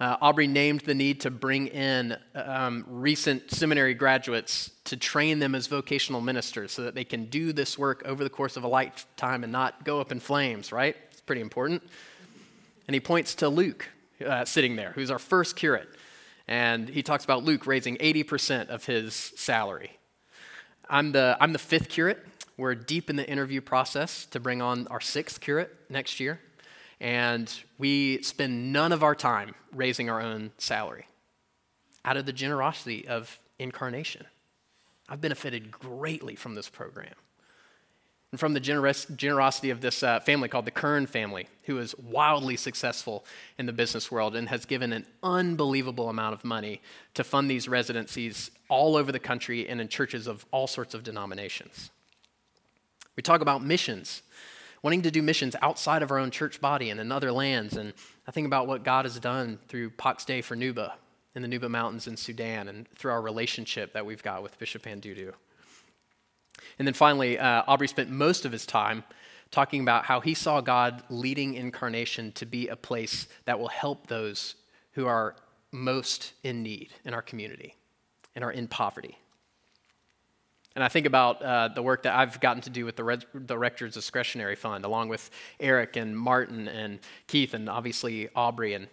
Uh, 0.00 0.16
Aubrey 0.22 0.46
named 0.46 0.80
the 0.80 0.94
need 0.94 1.20
to 1.20 1.30
bring 1.30 1.66
in 1.66 2.16
um, 2.34 2.86
recent 2.88 3.50
seminary 3.50 3.92
graduates 3.92 4.70
to 4.84 4.96
train 4.96 5.40
them 5.40 5.54
as 5.54 5.66
vocational 5.66 6.22
ministers 6.22 6.72
so 6.72 6.82
that 6.82 6.94
they 6.94 7.04
can 7.04 7.26
do 7.26 7.52
this 7.52 7.76
work 7.76 8.02
over 8.06 8.24
the 8.24 8.30
course 8.30 8.56
of 8.56 8.64
a 8.64 8.68
lifetime 8.68 9.44
and 9.44 9.52
not 9.52 9.84
go 9.84 10.00
up 10.00 10.10
in 10.10 10.18
flames, 10.18 10.72
right? 10.72 10.96
It's 11.10 11.20
pretty 11.20 11.42
important. 11.42 11.82
And 12.88 12.94
he 12.94 13.00
points 13.00 13.34
to 13.36 13.50
Luke 13.50 13.90
uh, 14.24 14.46
sitting 14.46 14.74
there, 14.74 14.92
who's 14.92 15.10
our 15.10 15.18
first 15.18 15.54
curate. 15.54 15.88
And 16.48 16.88
he 16.88 17.02
talks 17.02 17.24
about 17.24 17.44
Luke 17.44 17.66
raising 17.66 17.96
80% 17.98 18.68
of 18.70 18.86
his 18.86 19.14
salary. 19.14 19.98
I'm 20.88 21.12
the, 21.12 21.36
I'm 21.40 21.52
the 21.52 21.58
fifth 21.58 21.90
curate. 21.90 22.26
We're 22.60 22.74
deep 22.74 23.08
in 23.08 23.16
the 23.16 23.26
interview 23.26 23.62
process 23.62 24.26
to 24.26 24.38
bring 24.38 24.60
on 24.60 24.86
our 24.88 25.00
sixth 25.00 25.40
curate 25.40 25.74
next 25.88 26.20
year 26.20 26.40
and 27.00 27.50
we 27.78 28.20
spend 28.20 28.70
none 28.70 28.92
of 28.92 29.02
our 29.02 29.14
time 29.14 29.54
raising 29.72 30.10
our 30.10 30.20
own 30.20 30.52
salary 30.58 31.06
out 32.04 32.18
of 32.18 32.26
the 32.26 32.34
generosity 32.34 33.08
of 33.08 33.38
incarnation. 33.58 34.26
I've 35.08 35.22
benefited 35.22 35.70
greatly 35.70 36.36
from 36.36 36.54
this 36.54 36.68
program 36.68 37.14
and 38.30 38.38
from 38.38 38.52
the 38.52 38.60
generosity 38.60 39.70
of 39.70 39.80
this 39.80 40.02
uh, 40.02 40.20
family 40.20 40.50
called 40.50 40.66
the 40.66 40.70
Kern 40.70 41.06
family, 41.06 41.46
who 41.64 41.78
is 41.78 41.96
wildly 41.96 42.58
successful 42.58 43.24
in 43.56 43.64
the 43.64 43.72
business 43.72 44.12
world 44.12 44.36
and 44.36 44.50
has 44.50 44.66
given 44.66 44.92
an 44.92 45.06
unbelievable 45.22 46.10
amount 46.10 46.34
of 46.34 46.44
money 46.44 46.82
to 47.14 47.24
fund 47.24 47.50
these 47.50 47.68
residencies 47.68 48.50
all 48.68 48.96
over 48.96 49.12
the 49.12 49.18
country 49.18 49.66
and 49.66 49.80
in 49.80 49.88
churches 49.88 50.26
of 50.26 50.44
all 50.50 50.66
sorts 50.66 50.92
of 50.92 51.02
denominations. 51.02 51.90
We 53.20 53.22
talk 53.22 53.42
about 53.42 53.62
missions 53.62 54.22
wanting 54.82 55.02
to 55.02 55.10
do 55.10 55.20
missions 55.20 55.54
outside 55.60 56.02
of 56.02 56.10
our 56.10 56.16
own 56.16 56.30
church 56.30 56.58
body 56.58 56.88
and 56.88 56.98
in 56.98 57.12
other 57.12 57.30
lands. 57.30 57.76
And 57.76 57.92
I 58.26 58.30
think 58.30 58.46
about 58.46 58.66
what 58.66 58.82
God 58.82 59.04
has 59.04 59.20
done 59.20 59.58
through 59.68 59.90
Pax 59.90 60.24
Day 60.24 60.40
for 60.40 60.56
Nuba 60.56 60.94
in 61.34 61.42
the 61.42 61.48
Nuba 61.48 61.68
Mountains 61.68 62.06
in 62.06 62.16
Sudan 62.16 62.66
and 62.66 62.88
through 62.92 63.10
our 63.10 63.20
relationship 63.20 63.92
that 63.92 64.06
we've 64.06 64.22
got 64.22 64.42
with 64.42 64.58
Bishop 64.58 64.84
Andudu. 64.84 65.34
And 66.78 66.88
then 66.88 66.94
finally, 66.94 67.38
uh, 67.38 67.62
Aubrey 67.66 67.88
spent 67.88 68.08
most 68.08 68.46
of 68.46 68.52
his 68.52 68.64
time 68.64 69.04
talking 69.50 69.82
about 69.82 70.06
how 70.06 70.20
he 70.20 70.32
saw 70.32 70.62
God 70.62 71.02
leading 71.10 71.52
incarnation 71.52 72.32
to 72.32 72.46
be 72.46 72.68
a 72.68 72.76
place 72.76 73.28
that 73.44 73.60
will 73.60 73.68
help 73.68 74.06
those 74.06 74.54
who 74.92 75.06
are 75.06 75.36
most 75.72 76.32
in 76.42 76.62
need 76.62 76.94
in 77.04 77.12
our 77.12 77.20
community 77.20 77.74
and 78.34 78.42
are 78.42 78.50
in 78.50 78.66
poverty. 78.66 79.18
And 80.76 80.84
I 80.84 80.88
think 80.88 81.06
about 81.06 81.42
uh, 81.42 81.68
the 81.68 81.82
work 81.82 82.04
that 82.04 82.14
I've 82.14 82.38
gotten 82.40 82.62
to 82.62 82.70
do 82.70 82.84
with 82.84 82.96
the, 82.96 83.02
Red, 83.02 83.24
Rector's 83.34 83.94
Discretionary 83.94 84.54
Fund, 84.54 84.84
along 84.84 85.08
with 85.08 85.30
Eric 85.58 85.96
and 85.96 86.16
Martin 86.16 86.68
and 86.68 87.00
Keith 87.26 87.54
and 87.54 87.68
obviously 87.68 88.28
Aubrey. 88.36 88.74
And 88.74 88.86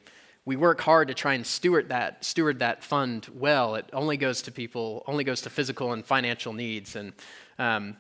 we 0.44 0.56
work 0.56 0.82
hard 0.82 1.10
to 1.10 1.14
try 1.14 1.34
and 1.34 1.46
steward 1.46 1.90
that, 1.90 2.26
steward 2.26 2.60
that 2.60 2.84
fund 2.84 3.28
well. 3.32 3.76
It 3.76 3.86
only 3.94 4.18
goes 4.18 4.42
to 4.44 4.52
people, 4.52 5.04
only 5.06 5.24
goes 5.24 5.42
to 5.42 5.52
physical 5.52 5.94
and 5.94 6.04
financial 6.04 6.52
needs. 6.52 6.96
And, 6.96 7.14
um, 7.60 7.96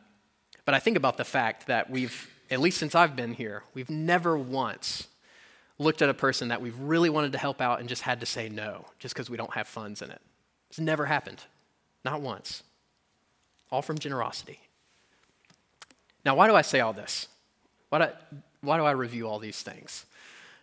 but 0.65 0.73
I 0.73 0.79
think 0.79 0.97
about 0.97 1.17
the 1.17 1.25
fact 1.25 1.67
that 1.67 1.89
we've, 1.89 2.31
at 2.49 2.59
least 2.59 2.79
since 2.79 2.95
I've 2.95 3.15
been 3.15 3.33
here, 3.33 3.63
we've 3.75 3.91
never 3.91 4.37
once 4.37 5.07
looked 5.77 6.01
at 6.01 6.09
a 6.09 6.15
person 6.15 6.47
that 6.47 6.63
we've 6.63 6.79
really 6.79 7.11
wanted 7.11 7.31
to 7.33 7.37
help 7.37 7.61
out 7.61 7.79
and 7.79 7.87
just 7.87 8.01
had 8.01 8.21
to 8.21 8.25
say 8.25 8.49
no, 8.49 8.85
just 8.97 9.13
because 9.13 9.29
we 9.29 9.37
don't 9.37 9.53
have 9.53 9.67
funds 9.67 10.01
in 10.01 10.09
it. 10.09 10.21
It's 10.71 10.79
never 10.79 11.05
happened, 11.05 11.43
not 12.03 12.21
once 12.21 12.63
all 13.71 13.81
from 13.81 13.97
generosity. 13.97 14.59
Now, 16.25 16.35
why 16.35 16.47
do 16.47 16.55
I 16.55 16.61
say 16.61 16.79
all 16.79 16.93
this? 16.93 17.27
Why 17.89 17.99
do, 17.99 18.07
why 18.61 18.77
do 18.77 18.83
I 18.83 18.91
review 18.91 19.27
all 19.27 19.39
these 19.39 19.61
things? 19.61 20.05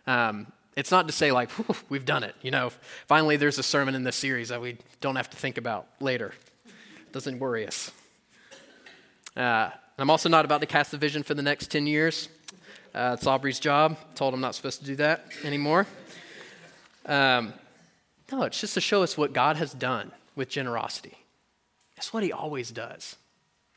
Um, 0.05 0.47
it's 0.75 0.91
not 0.91 1.07
to 1.07 1.13
say, 1.13 1.31
like, 1.31 1.49
we've 1.89 2.05
done 2.05 2.23
it. 2.23 2.35
You 2.41 2.51
know, 2.51 2.71
finally 3.07 3.37
there's 3.37 3.57
a 3.57 3.63
sermon 3.63 3.95
in 3.95 4.03
this 4.03 4.15
series 4.15 4.49
that 4.49 4.61
we 4.61 4.77
don't 5.01 5.15
have 5.15 5.29
to 5.31 5.37
think 5.37 5.57
about 5.57 5.87
later. 5.99 6.33
It 6.65 7.11
doesn't 7.11 7.39
worry 7.39 7.65
us. 7.65 7.91
Uh, 9.35 9.69
I'm 9.97 10.09
also 10.09 10.29
not 10.29 10.45
about 10.45 10.61
to 10.61 10.67
cast 10.67 10.91
the 10.91 10.97
vision 10.97 11.23
for 11.23 11.33
the 11.33 11.41
next 11.41 11.71
10 11.71 11.87
years. 11.87 12.29
Uh, 12.93 13.15
it's 13.17 13.27
Aubrey's 13.27 13.59
job. 13.59 13.97
Told 14.15 14.33
I'm 14.33 14.41
not 14.41 14.55
supposed 14.55 14.79
to 14.79 14.85
do 14.85 14.95
that 14.97 15.25
anymore. 15.43 15.87
Um, 17.05 17.53
no, 18.31 18.43
it's 18.43 18.59
just 18.59 18.73
to 18.73 18.81
show 18.81 19.03
us 19.03 19.17
what 19.17 19.33
God 19.33 19.57
has 19.57 19.73
done 19.73 20.11
with 20.35 20.49
generosity. 20.49 21.17
That's 21.95 22.13
what 22.13 22.23
he 22.23 22.31
always 22.31 22.71
does. 22.71 23.15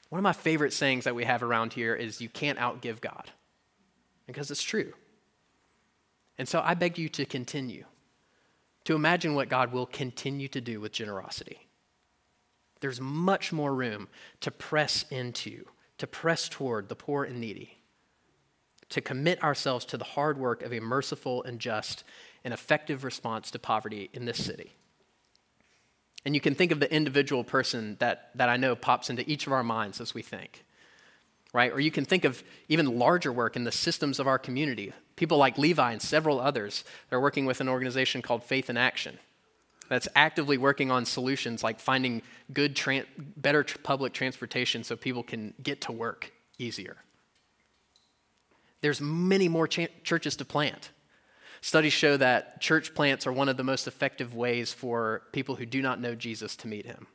One 0.08 0.18
of 0.18 0.22
my 0.22 0.32
favorite 0.32 0.72
sayings 0.72 1.04
that 1.04 1.14
we 1.14 1.25
have 1.25 1.42
around 1.42 1.75
here 1.75 1.94
is 1.94 2.20
you 2.20 2.28
can't 2.28 2.58
outgive 2.58 3.00
God, 3.00 3.30
because 4.26 4.50
it's 4.50 4.62
true. 4.62 4.92
And 6.38 6.48
so 6.48 6.60
I 6.64 6.75
beg 6.75 6.98
you 6.98 7.08
to 7.10 7.25
continue 7.25 7.84
to 8.84 8.94
imagine 8.94 9.34
what 9.34 9.50
God 9.50 9.72
will 9.72 9.84
continue 9.84 10.48
to 10.48 10.62
do 10.62 10.80
with 10.80 10.92
generosity. 10.92 11.66
There's 12.80 13.00
much 13.00 13.52
more 13.52 13.75
room 13.75 14.08
to 14.40 14.50
press 14.50 15.04
into, 15.10 15.66
to 15.98 16.06
press 16.06 16.48
toward 16.48 16.88
the 16.88 16.94
poor 16.94 17.25
and 17.25 17.38
needy, 17.38 17.78
to 18.88 19.02
commit 19.02 19.42
ourselves 19.44 19.84
to 19.87 19.98
the 19.98 20.04
hard 20.04 20.38
work 20.38 20.62
of 20.62 20.72
a 20.72 20.80
merciful 20.80 21.42
and 21.42 21.58
just 21.58 22.02
and 22.44 22.54
effective 22.54 23.04
response 23.04 23.50
to 23.50 23.58
poverty 23.58 24.08
in 24.14 24.25
this 24.25 24.42
city. 24.42 24.72
And 26.28 26.35
you 26.35 26.42
can 26.42 26.54
think 26.54 26.73
of 26.73 26.78
the 26.78 26.94
individual 26.94 27.42
person 27.42 27.97
that, 28.00 28.28
that 28.35 28.50
I 28.50 28.58
know 28.58 28.76
pops 28.76 29.08
into 29.08 29.26
each 29.26 29.47
of 29.47 29.54
our 29.54 29.62
minds 29.62 29.99
as 29.99 30.12
we 30.12 30.20
think, 30.20 30.62
right? 31.54 31.73
Or 31.73 31.80
you 31.80 31.90
can 31.90 32.04
think 32.04 32.26
of 32.26 32.44
even 32.68 32.99
larger 32.99 33.32
work 33.32 33.56
in 33.56 33.64
the 33.64 33.73
systems 33.73 34.18
of 34.18 34.26
our 34.26 34.38
community. 34.38 34.92
People 35.16 35.38
like 35.38 35.56
Levi 35.56 35.90
and 35.90 36.02
several 36.02 36.38
others 36.38 36.85
that 37.08 37.16
are 37.16 37.20
working 37.20 37.47
with 37.47 37.62
an 37.62 37.68
organization 37.70 38.20
called 38.20 38.44
Faith 38.44 38.68
in 38.68 38.76
Action 38.76 39.18
that's 39.88 40.06
actively 40.14 40.58
working 40.58 40.90
on 40.90 41.06
solutions 41.06 41.64
like 41.64 41.80
finding 41.80 42.20
good, 42.52 42.76
tra- 42.76 43.06
better 43.38 43.62
tr- 43.62 43.78
public 43.78 44.12
transportation 44.12 44.85
so 44.85 44.97
people 44.97 45.23
can 45.23 45.54
get 45.62 45.80
to 45.80 45.92
work 45.92 46.30
easier. 46.58 46.99
There's 48.82 49.00
many 49.00 49.49
more 49.49 49.66
ch- 49.66 49.88
churches 50.04 50.37
to 50.37 50.44
plant. 50.44 50.90
Studies 51.61 51.93
show 51.93 52.17
that 52.17 52.61
church 52.61 52.95
plants 52.95 53.27
are 53.27 53.33
one 53.33 53.49
of 53.49 53.57
the 53.57 53.65
most 53.65 53.87
effective 53.87 54.35
ways 54.35 54.73
for 54.73 55.23
people 55.33 55.57
who 55.57 55.67
do 55.67 55.83
not 55.83 56.00
know 56.00 56.15
Jesus 56.15 56.57
to 56.57 56.69
meet 56.69 56.87
him. 56.87 57.07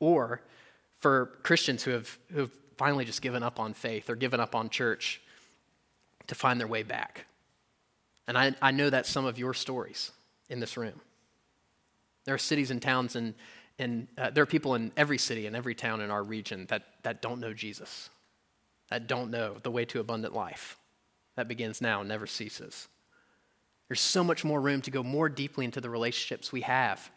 Or 0.00 0.42
for 0.98 1.38
Christians 1.42 1.82
who 1.82 1.90
have, 1.92 2.18
who 2.32 2.40
have 2.40 2.50
finally 2.76 3.04
just 3.04 3.22
given 3.22 3.42
up 3.42 3.60
on 3.60 3.74
faith 3.74 4.08
or 4.08 4.16
given 4.16 4.40
up 4.40 4.54
on 4.54 4.70
church 4.70 5.20
to 6.26 6.34
find 6.34 6.58
their 6.58 6.66
way 6.66 6.82
back. 6.82 7.26
And 8.26 8.38
I, 8.38 8.54
I 8.62 8.70
know 8.70 8.88
that's 8.88 9.10
some 9.10 9.26
of 9.26 9.38
your 9.38 9.52
stories 9.52 10.12
in 10.48 10.60
this 10.60 10.76
room. 10.76 11.00
There 12.24 12.34
are 12.34 12.38
cities 12.38 12.70
and 12.70 12.80
towns, 12.80 13.16
and, 13.16 13.34
and 13.78 14.06
uh, 14.16 14.30
there 14.30 14.42
are 14.42 14.46
people 14.46 14.74
in 14.76 14.92
every 14.96 15.18
city 15.18 15.46
and 15.46 15.56
every 15.56 15.74
town 15.74 16.00
in 16.00 16.10
our 16.10 16.22
region 16.22 16.66
that, 16.68 16.84
that 17.02 17.20
don't 17.20 17.40
know 17.40 17.52
Jesus, 17.52 18.10
that 18.90 19.08
don't 19.08 19.30
know 19.30 19.56
the 19.62 19.70
way 19.70 19.84
to 19.86 19.98
abundant 20.00 20.34
life 20.34 20.78
that 21.36 21.48
begins 21.48 21.80
now 21.80 22.00
and 22.00 22.08
never 22.08 22.26
ceases. 22.26 22.88
There's 23.88 24.00
so 24.00 24.24
much 24.24 24.44
more 24.44 24.60
room 24.60 24.80
to 24.82 24.90
go 24.90 25.02
more 25.02 25.28
deeply 25.28 25.64
into 25.64 25.80
the 25.80 25.90
relationships 25.90 26.52
we 26.52 26.62
have, 26.62 27.10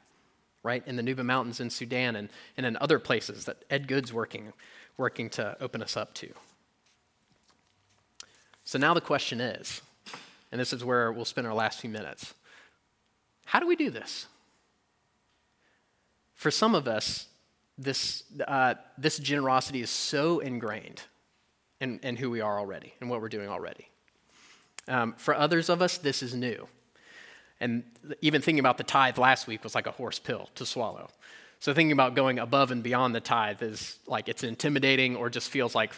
right, 0.63 0.83
in 0.85 0.95
the 0.95 1.03
Nuba 1.03 1.23
Mountains 1.23 1.59
in 1.59 1.69
Sudan 1.69 2.15
and, 2.15 2.29
and 2.57 2.65
in 2.65 2.77
other 2.77 2.99
places 2.99 3.45
that 3.45 3.63
Ed 3.69 3.87
Good's 3.87 4.11
working, 4.11 4.51
working 4.97 5.29
to 5.31 5.55
open 5.61 5.81
us 5.81 5.95
up 5.95 6.13
to. 6.15 6.33
So 8.63 8.79
now 8.79 8.93
the 8.93 9.01
question 9.01 9.39
is, 9.39 9.81
and 10.51 10.59
this 10.59 10.73
is 10.73 10.83
where 10.83 11.11
we'll 11.11 11.25
spend 11.25 11.47
our 11.47 11.53
last 11.53 11.79
few 11.79 11.89
minutes 11.89 12.33
how 13.45 13.59
do 13.59 13.67
we 13.67 13.75
do 13.75 13.89
this? 13.89 14.27
For 16.33 16.51
some 16.51 16.75
of 16.75 16.87
us, 16.87 17.27
this, 17.77 18.23
uh, 18.45 18.75
this 18.97 19.17
generosity 19.17 19.81
is 19.81 19.89
so 19.89 20.39
ingrained 20.39 21.03
in, 21.79 21.99
in 21.99 22.17
who 22.17 22.29
we 22.29 22.41
are 22.41 22.59
already 22.59 22.93
and 22.99 23.09
what 23.09 23.21
we're 23.21 23.29
doing 23.29 23.47
already. 23.47 23.87
Um, 24.87 25.13
for 25.17 25.35
others 25.35 25.69
of 25.69 25.81
us, 25.81 25.97
this 25.97 26.21
is 26.21 26.33
new. 26.33 26.67
And 27.59 27.83
even 28.21 28.41
thinking 28.41 28.59
about 28.59 28.77
the 28.77 28.83
tithe 28.83 29.17
last 29.17 29.47
week 29.47 29.63
was 29.63 29.75
like 29.75 29.87
a 29.87 29.91
horse 29.91 30.19
pill 30.19 30.49
to 30.55 30.65
swallow. 30.65 31.09
So 31.59 31.73
thinking 31.73 31.93
about 31.93 32.15
going 32.15 32.37
above 32.37 32.71
and 32.71 32.83
beyond 32.83 33.15
the 33.15 33.21
tithe 33.21 33.61
is 33.63 33.97
like 34.05 34.27
it's 34.27 34.43
intimidating 34.43 35.15
or 35.15 35.29
just 35.29 35.49
feels 35.49 35.73
like, 35.73 35.93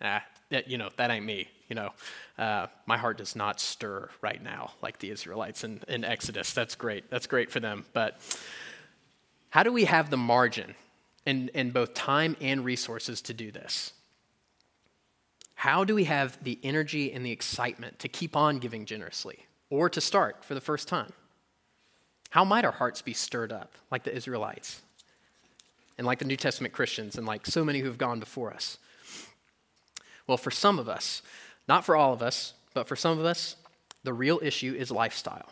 ah, 0.00 0.24
that, 0.50 0.70
you 0.70 0.78
know, 0.78 0.88
that 0.96 1.10
ain't 1.10 1.26
me. 1.26 1.48
You 1.68 1.76
know, 1.76 1.90
uh, 2.38 2.66
my 2.86 2.96
heart 2.96 3.18
does 3.18 3.34
not 3.34 3.60
stir 3.60 4.08
right 4.20 4.42
now 4.42 4.72
like 4.82 4.98
the 4.98 5.10
Israelites 5.10 5.64
in, 5.64 5.80
in 5.88 6.04
Exodus. 6.04 6.52
That's 6.52 6.74
great. 6.74 7.10
That's 7.10 7.26
great 7.26 7.50
for 7.50 7.58
them. 7.58 7.84
But 7.92 8.18
how 9.50 9.62
do 9.62 9.72
we 9.72 9.84
have 9.84 10.10
the 10.10 10.16
margin 10.16 10.74
in, 11.26 11.48
in 11.54 11.70
both 11.70 11.94
time 11.94 12.36
and 12.40 12.64
resources 12.64 13.20
to 13.22 13.34
do 13.34 13.50
this? 13.50 13.92
How 15.54 15.84
do 15.84 15.94
we 15.94 16.04
have 16.04 16.42
the 16.42 16.58
energy 16.62 17.12
and 17.12 17.24
the 17.24 17.32
excitement 17.32 17.98
to 18.00 18.08
keep 18.08 18.36
on 18.36 18.58
giving 18.58 18.84
generously 18.84 19.46
or 19.70 19.88
to 19.88 20.00
start 20.00 20.44
for 20.44 20.54
the 20.54 20.60
first 20.60 20.88
time? 20.88 21.12
How 22.30 22.44
might 22.44 22.64
our 22.64 22.72
hearts 22.72 23.00
be 23.00 23.12
stirred 23.12 23.52
up 23.52 23.72
like 23.90 24.02
the 24.04 24.14
Israelites 24.14 24.82
and 25.96 26.06
like 26.06 26.18
the 26.18 26.24
New 26.24 26.36
Testament 26.36 26.74
Christians 26.74 27.16
and 27.16 27.26
like 27.26 27.46
so 27.46 27.64
many 27.64 27.78
who 27.78 27.86
have 27.86 27.98
gone 27.98 28.20
before 28.20 28.52
us? 28.52 28.78
Well, 30.26 30.36
for 30.36 30.50
some 30.50 30.78
of 30.78 30.88
us, 30.88 31.22
not 31.68 31.84
for 31.84 31.96
all 31.96 32.12
of 32.12 32.22
us, 32.22 32.54
but 32.72 32.88
for 32.88 32.96
some 32.96 33.18
of 33.18 33.24
us, 33.24 33.56
the 34.02 34.12
real 34.12 34.40
issue 34.42 34.74
is 34.76 34.90
lifestyle. 34.90 35.48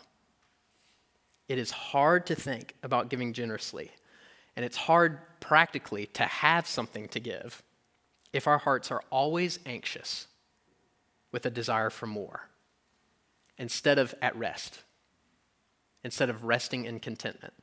It 1.47 1.57
is 1.57 1.71
hard 1.71 2.25
to 2.27 2.35
think 2.35 2.75
about 2.83 3.09
giving 3.09 3.33
generously, 3.33 3.91
and 4.55 4.65
it's 4.65 4.77
hard 4.77 5.19
practically 5.39 6.07
to 6.07 6.23
have 6.23 6.67
something 6.67 7.07
to 7.09 7.19
give 7.19 7.63
if 8.33 8.47
our 8.47 8.57
hearts 8.57 8.91
are 8.91 9.03
always 9.09 9.59
anxious 9.65 10.27
with 11.31 11.45
a 11.45 11.49
desire 11.49 11.89
for 11.89 12.07
more 12.07 12.49
instead 13.57 13.99
of 13.99 14.15
at 14.21 14.35
rest, 14.35 14.81
instead 16.03 16.29
of 16.29 16.43
resting 16.43 16.85
in 16.85 16.99
contentment. 16.99 17.53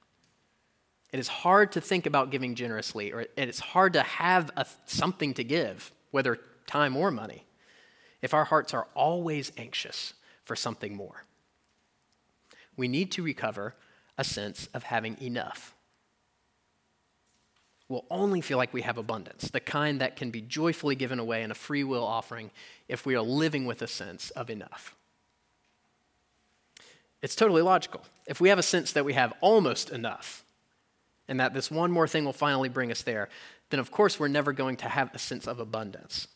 It 1.12 1.18
is 1.18 1.28
hard 1.28 1.72
to 1.72 1.80
think 1.80 2.06
about 2.06 2.30
giving 2.30 2.54
generously, 2.54 3.12
or 3.12 3.26
it's 3.36 3.58
hard 3.58 3.94
to 3.94 4.02
have 4.02 4.50
a, 4.56 4.64
something 4.86 5.34
to 5.34 5.44
give, 5.44 5.90
whether 6.12 6.38
time 6.66 6.96
or 6.96 7.10
money, 7.10 7.44
if 8.22 8.32
our 8.32 8.44
hearts 8.44 8.72
are 8.72 8.86
always 8.94 9.50
anxious 9.56 10.14
for 10.44 10.54
something 10.54 10.94
more. 10.94 11.24
We 12.76 12.86
need 12.86 13.10
to 13.12 13.22
recover 13.22 13.74
a 14.16 14.24
sense 14.24 14.68
of 14.72 14.84
having 14.84 15.20
enough. 15.20 15.74
We'll 17.90 18.04
only 18.08 18.40
feel 18.40 18.56
like 18.56 18.72
we 18.72 18.82
have 18.82 18.98
abundance, 18.98 19.50
the 19.50 19.58
kind 19.58 20.00
that 20.00 20.14
can 20.14 20.30
be 20.30 20.40
joyfully 20.40 20.94
given 20.94 21.18
away 21.18 21.42
in 21.42 21.50
a 21.50 21.56
free 21.56 21.82
will 21.82 22.04
offering 22.04 22.52
if 22.86 23.04
we 23.04 23.16
are 23.16 23.20
living 23.20 23.64
with 23.66 23.82
a 23.82 23.88
sense 23.88 24.30
of 24.30 24.48
enough. 24.48 24.94
It's 27.20 27.34
totally 27.34 27.62
logical. 27.62 28.02
If 28.28 28.40
we 28.40 28.48
have 28.48 28.60
a 28.60 28.62
sense 28.62 28.92
that 28.92 29.04
we 29.04 29.14
have 29.14 29.32
almost 29.40 29.90
enough, 29.90 30.44
and 31.26 31.40
that 31.40 31.52
this 31.52 31.68
one 31.68 31.90
more 31.90 32.06
thing 32.06 32.24
will 32.24 32.32
finally 32.32 32.68
bring 32.68 32.92
us 32.92 33.02
there, 33.02 33.28
then 33.70 33.80
of 33.80 33.90
course 33.90 34.20
we're 34.20 34.28
never 34.28 34.52
going 34.52 34.76
to 34.76 34.88
have 34.88 35.12
a 35.12 35.18
sense 35.18 35.48
of 35.48 35.58
abundance 35.58 36.28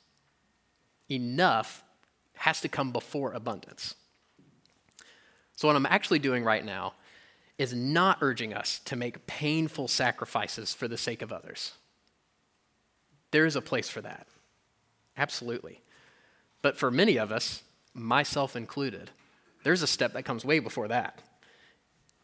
enough 1.11 1.85
has 2.35 2.61
to 2.63 2.69
come 2.69 2.91
before 2.91 3.33
abundance. 3.33 3.95
So, 5.55 5.69
what 5.69 5.77
I'm 5.77 5.87
actually 5.87 6.19
doing 6.19 6.43
right 6.43 6.65
now 6.65 6.95
is 7.59 7.73
not 7.73 8.19
urging 8.21 8.53
us 8.53 8.81
to 8.81 8.97
make 8.97 9.27
painful 9.27 9.89
sacrifices 9.89 10.75
for 10.75 10.89
the 10.89 10.99
sake 10.99 11.23
of 11.23 11.33
others. 11.33 11.73
There 13.31 13.47
is 13.47 13.57
a 13.57 13.61
place 13.61 13.89
for 13.89 14.01
that. 14.01 14.27
Absolutely. 15.17 15.81
But 16.63 16.77
for 16.77 16.91
many 16.91 17.17
of 17.17 17.31
us, 17.31 17.63
myself 17.93 18.57
included, 18.57 19.11
there's 19.63 19.83
a 19.83 19.87
step 19.87 20.13
that 20.15 20.25
comes 20.25 20.45
way 20.45 20.59
before 20.59 20.89
that. 20.89 21.21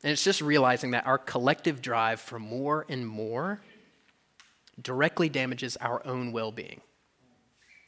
And 0.02 0.12
it's 0.12 0.25
just 0.25 0.40
realizing 0.40 0.92
that 0.92 1.06
our 1.06 1.18
collective 1.18 1.82
drive 1.82 2.20
for 2.20 2.38
more 2.38 2.87
and 2.88 3.06
more 3.06 3.60
directly 4.80 5.28
damages 5.28 5.76
our 5.76 6.04
own 6.06 6.32
well 6.32 6.52
being 6.52 6.80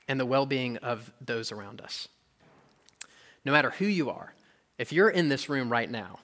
and 0.08 0.20
the 0.20 0.26
well 0.26 0.46
being 0.46 0.76
of 0.78 1.12
those 1.20 1.50
around 1.50 1.80
us. 1.80 2.08
No 3.44 3.52
matter 3.52 3.70
who 3.70 3.86
you 3.86 4.10
are, 4.10 4.34
if 4.78 4.92
you're 4.92 5.08
in 5.08 5.28
this 5.28 5.48
room 5.48 5.70
right 5.70 5.90
now, 5.90 6.18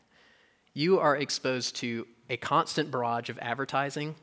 you 0.79 1.01
are 1.01 1.17
exposed 1.17 1.75
to 1.75 2.07
a 2.31 2.37
constant 2.37 2.89
barrage 2.89 3.31
of 3.31 3.39
advertising 3.41 4.15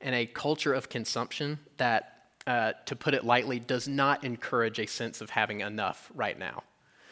and 0.00 0.14
a 0.14 0.26
culture 0.26 0.72
of 0.72 0.88
consumption 0.88 1.58
that, 1.76 2.28
uh, 2.46 2.72
to 2.86 2.94
put 2.94 3.14
it 3.14 3.24
lightly, 3.24 3.58
does 3.58 3.88
not 3.88 4.22
encourage 4.22 4.78
a 4.78 4.86
sense 4.86 5.20
of 5.20 5.28
having 5.30 5.60
enough 5.60 6.08
right 6.14 6.38
now. 6.38 6.62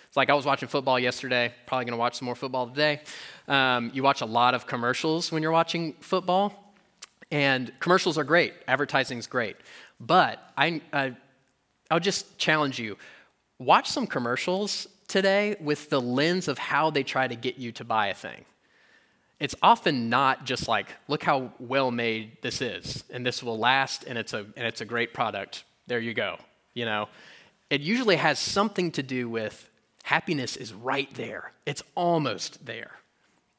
It's 0.06 0.16
like 0.16 0.30
I 0.30 0.34
was 0.34 0.46
watching 0.46 0.68
football 0.68 1.00
yesterday, 1.00 1.52
probably 1.66 1.86
going 1.86 1.94
to 1.94 1.98
watch 1.98 2.14
some 2.14 2.26
more 2.26 2.36
football 2.36 2.68
today. 2.68 3.00
Um, 3.48 3.90
you 3.92 4.04
watch 4.04 4.20
a 4.20 4.26
lot 4.26 4.54
of 4.54 4.68
commercials 4.68 5.32
when 5.32 5.42
you're 5.42 5.50
watching 5.50 5.94
football, 5.94 6.72
and 7.32 7.72
commercials 7.80 8.18
are 8.18 8.24
great, 8.24 8.54
advertising 8.68 9.18
is 9.18 9.26
great. 9.26 9.56
But 9.98 10.38
I, 10.56 10.80
I 10.92 11.16
I'll 11.90 11.98
just 11.98 12.38
challenge 12.38 12.78
you 12.78 12.98
watch 13.58 13.88
some 13.88 14.06
commercials 14.06 14.86
today 15.08 15.56
with 15.60 15.90
the 15.90 16.00
lens 16.00 16.46
of 16.46 16.56
how 16.56 16.90
they 16.90 17.02
try 17.02 17.26
to 17.26 17.34
get 17.34 17.58
you 17.58 17.72
to 17.72 17.84
buy 17.84 18.06
a 18.06 18.14
thing. 18.14 18.44
It's 19.40 19.54
often 19.62 20.10
not 20.10 20.44
just 20.44 20.68
like, 20.68 20.94
look 21.08 21.22
how 21.22 21.52
well 21.58 21.90
made 21.90 22.36
this 22.42 22.60
is, 22.60 23.04
and 23.10 23.24
this 23.24 23.42
will 23.42 23.58
last, 23.58 24.04
and 24.04 24.18
it's 24.18 24.34
a, 24.34 24.40
and 24.56 24.66
it's 24.66 24.82
a 24.82 24.84
great 24.84 25.14
product. 25.14 25.64
There 25.86 25.98
you 25.98 26.12
go. 26.12 26.36
You 26.74 26.84
know, 26.84 27.08
it 27.70 27.80
usually 27.80 28.16
has 28.16 28.38
something 28.38 28.92
to 28.92 29.02
do 29.02 29.28
with 29.28 29.68
happiness 30.02 30.56
is 30.56 30.72
right 30.74 31.12
there. 31.14 31.52
It's 31.66 31.82
almost 31.94 32.66
there. 32.66 32.92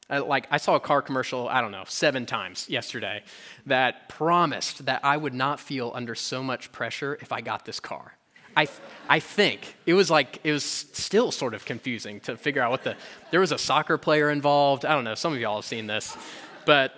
Like 0.08 0.46
I 0.50 0.58
saw 0.58 0.74
a 0.74 0.80
car 0.80 1.00
commercial, 1.02 1.48
I 1.48 1.60
don't 1.60 1.72
know, 1.72 1.84
seven 1.86 2.26
times 2.26 2.68
yesterday 2.68 3.22
that 3.66 4.08
promised 4.08 4.84
that 4.84 5.00
I 5.04 5.16
would 5.16 5.34
not 5.34 5.58
feel 5.58 5.90
under 5.94 6.14
so 6.14 6.42
much 6.42 6.70
pressure 6.70 7.18
if 7.20 7.32
I 7.32 7.40
got 7.40 7.64
this 7.64 7.80
car. 7.80 8.16
I, 8.56 8.68
I 9.08 9.20
think 9.20 9.76
it 9.86 9.94
was 9.94 10.10
like 10.10 10.40
it 10.44 10.52
was 10.52 10.64
still 10.64 11.32
sort 11.32 11.54
of 11.54 11.64
confusing 11.64 12.20
to 12.20 12.36
figure 12.36 12.62
out 12.62 12.70
what 12.70 12.84
the 12.84 12.96
there 13.30 13.40
was 13.40 13.52
a 13.52 13.58
soccer 13.58 13.98
player 13.98 14.30
involved. 14.30 14.84
I 14.84 14.94
don't 14.94 15.04
know. 15.04 15.14
Some 15.14 15.32
of 15.32 15.40
y'all 15.40 15.56
have 15.56 15.64
seen 15.64 15.86
this. 15.86 16.16
But 16.64 16.94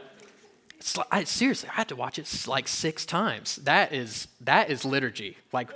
I, 1.11 1.25
seriously 1.25 1.71
i 1.71 1.73
had 1.73 1.89
to 1.89 1.97
watch 1.97 2.19
it 2.19 2.47
like 2.47 2.69
six 2.69 3.07
times. 3.07 3.57
That 3.57 3.93
is 3.93 4.29
that 4.41 4.71
is 4.71 4.85
liturgy. 4.85 5.39
Like 5.53 5.71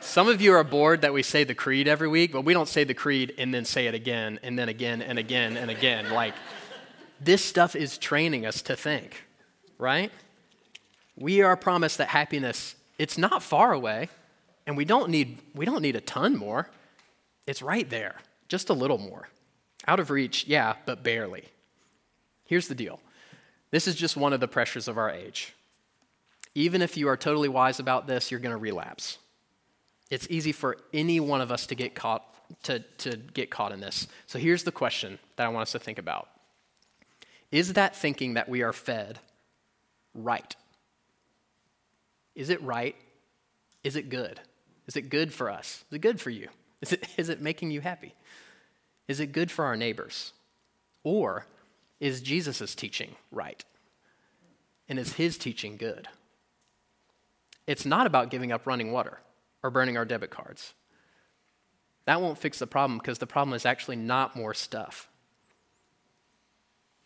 some 0.00 0.28
of 0.28 0.40
you 0.40 0.54
are 0.54 0.64
bored 0.64 1.02
that 1.02 1.12
we 1.12 1.22
say 1.22 1.44
the 1.44 1.54
creed 1.54 1.86
every 1.86 2.08
week 2.08 2.32
but 2.32 2.42
we 2.42 2.54
don't 2.54 2.68
say 2.68 2.84
the 2.84 2.94
creed 2.94 3.34
and 3.36 3.52
then 3.52 3.64
say 3.64 3.86
it 3.86 3.94
again 3.94 4.38
and 4.42 4.58
then 4.58 4.68
again 4.68 5.02
and 5.02 5.18
again 5.18 5.56
and 5.56 5.70
again. 5.70 6.10
Like 6.10 6.34
this 7.20 7.44
stuff 7.44 7.76
is 7.76 7.98
training 7.98 8.46
us 8.46 8.62
to 8.62 8.76
think 8.76 9.24
right? 9.78 10.10
We 11.16 11.42
are 11.42 11.56
promised 11.56 11.98
that 11.98 12.08
happiness 12.08 12.74
it's 12.98 13.16
not 13.16 13.42
far 13.42 13.72
away, 13.72 14.08
and 14.66 14.76
we 14.76 14.84
don't 14.84 15.10
need, 15.10 15.38
we 15.54 15.64
don't 15.64 15.82
need 15.82 15.96
a 15.96 16.00
ton 16.00 16.36
more. 16.36 16.68
It's 17.46 17.62
right 17.62 17.88
there, 17.88 18.16
just 18.48 18.68
a 18.68 18.74
little 18.74 18.98
more. 18.98 19.28
Out 19.86 20.00
of 20.00 20.10
reach, 20.10 20.46
yeah, 20.46 20.74
but 20.84 21.02
barely. 21.02 21.44
Here's 22.44 22.68
the 22.68 22.74
deal 22.74 23.00
this 23.70 23.86
is 23.86 23.94
just 23.94 24.16
one 24.16 24.32
of 24.32 24.40
the 24.40 24.48
pressures 24.48 24.88
of 24.88 24.98
our 24.98 25.10
age. 25.10 25.54
Even 26.54 26.82
if 26.82 26.96
you 26.96 27.08
are 27.08 27.16
totally 27.16 27.48
wise 27.48 27.78
about 27.78 28.06
this, 28.06 28.30
you're 28.30 28.40
going 28.40 28.54
to 28.54 28.56
relapse. 28.56 29.18
It's 30.10 30.26
easy 30.30 30.52
for 30.52 30.78
any 30.92 31.20
one 31.20 31.40
of 31.40 31.52
us 31.52 31.66
to 31.66 31.74
get 31.74 31.94
caught 31.94 32.24
to, 32.62 32.80
to 32.80 33.16
get 33.16 33.50
caught 33.50 33.72
in 33.72 33.80
this. 33.80 34.08
So 34.26 34.38
here's 34.38 34.62
the 34.64 34.72
question 34.72 35.18
that 35.36 35.44
I 35.44 35.48
want 35.50 35.62
us 35.62 35.72
to 35.72 35.78
think 35.78 35.98
about. 35.98 36.28
Is 37.52 37.74
that 37.74 37.94
thinking 37.94 38.34
that 38.34 38.48
we 38.48 38.62
are 38.62 38.72
fed 38.72 39.18
right? 40.14 40.56
Is 42.38 42.50
it 42.50 42.62
right? 42.62 42.94
Is 43.82 43.96
it 43.96 44.08
good? 44.08 44.38
Is 44.86 44.96
it 44.96 45.10
good 45.10 45.34
for 45.34 45.50
us? 45.50 45.84
Is 45.90 45.96
it 45.96 45.98
good 45.98 46.20
for 46.20 46.30
you? 46.30 46.48
Is 46.80 46.92
it, 46.92 47.04
is 47.16 47.28
it 47.28 47.42
making 47.42 47.72
you 47.72 47.80
happy? 47.80 48.14
Is 49.08 49.18
it 49.18 49.32
good 49.32 49.50
for 49.50 49.64
our 49.64 49.76
neighbors? 49.76 50.32
Or 51.02 51.46
is 51.98 52.20
Jesus' 52.20 52.76
teaching 52.76 53.16
right? 53.32 53.64
And 54.88 55.00
is 55.00 55.14
his 55.14 55.36
teaching 55.36 55.76
good? 55.76 56.06
It's 57.66 57.84
not 57.84 58.06
about 58.06 58.30
giving 58.30 58.52
up 58.52 58.68
running 58.68 58.92
water 58.92 59.18
or 59.64 59.72
burning 59.72 59.96
our 59.96 60.04
debit 60.04 60.30
cards. 60.30 60.74
That 62.04 62.20
won't 62.20 62.38
fix 62.38 62.60
the 62.60 62.68
problem 62.68 62.98
because 62.98 63.18
the 63.18 63.26
problem 63.26 63.54
is 63.54 63.66
actually 63.66 63.96
not 63.96 64.36
more 64.36 64.54
stuff. 64.54 65.08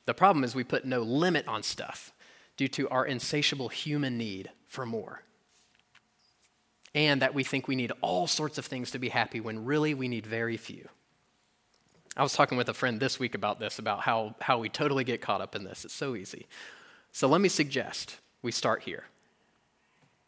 The 0.05 0.13
problem 0.13 0.45
is 0.45 0.55
we 0.55 0.63
put 0.63 0.85
no 0.85 1.01
limit 1.01 1.49
on 1.49 1.63
stuff 1.63 2.13
due 2.59 2.69
to 2.69 2.87
our 2.91 3.07
insatiable 3.07 3.71
human 3.71 4.19
need 4.19 4.51
for 4.73 4.87
more. 4.87 5.23
And 6.95 7.21
that 7.21 7.35
we 7.35 7.45
think 7.45 7.69
we 7.69 7.77
need 7.77 7.93
all 8.01 8.27
sorts 8.27 8.57
of 8.57 8.65
things 8.65 8.91
to 8.93 8.99
be 8.99 9.11
happy 9.11 9.39
when 9.39 9.67
really 9.67 9.93
we 9.93 10.09
need 10.09 10.27
very 10.27 10.57
few. 10.57 10.89
I 12.17 12.23
was 12.23 12.33
talking 12.33 12.57
with 12.57 12.71
a 12.71 12.75
friend 12.75 12.99
this 12.99 13.19
week 13.19 13.35
about 13.35 13.61
this, 13.61 13.79
about 13.79 14.01
how, 14.01 14.35
how 14.41 14.59
we 14.59 14.71
totally 14.71 15.05
get 15.05 15.21
caught 15.21 15.43
up 15.43 15.55
in 15.55 15.65
this. 15.65 15.85
It's 15.85 15.95
so 15.95 16.17
easy. 16.17 16.47
So 17.13 17.29
let 17.29 17.43
me 17.43 17.51
suggest 17.51 18.19
we 18.41 18.51
start 18.51 18.83
here. 18.83 19.05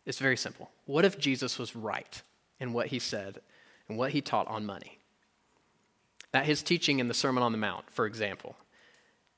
It's 0.05 0.19
very 0.19 0.37
simple. 0.37 0.71
What 0.85 1.07
if 1.07 1.19
Jesus 1.19 1.59
was 1.59 1.75
right 1.75 2.23
in 2.61 2.75
what 2.75 2.89
he 2.89 2.99
said 2.99 3.41
and 3.89 3.97
what 3.97 4.13
he 4.13 4.21
taught 4.21 4.47
on 4.49 4.67
money? 4.67 4.99
That 6.33 6.45
his 6.45 6.63
teaching 6.63 6.99
in 6.99 7.09
the 7.09 7.15
Sermon 7.15 7.43
on 7.43 7.53
the 7.53 7.59
Mount, 7.59 7.91
for 7.91 8.05
example, 8.05 8.57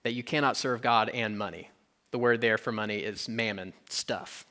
that 0.03 0.15
you 0.15 0.25
cannot 0.25 0.57
serve 0.57 0.83
God 0.83 1.09
and 1.11 1.39
money, 1.39 1.71
the 2.11 2.19
word 2.19 2.41
there 2.41 2.59
for 2.59 2.73
money 2.73 2.99
is 2.99 3.29
mammon, 3.29 3.73
stuff. 3.89 4.47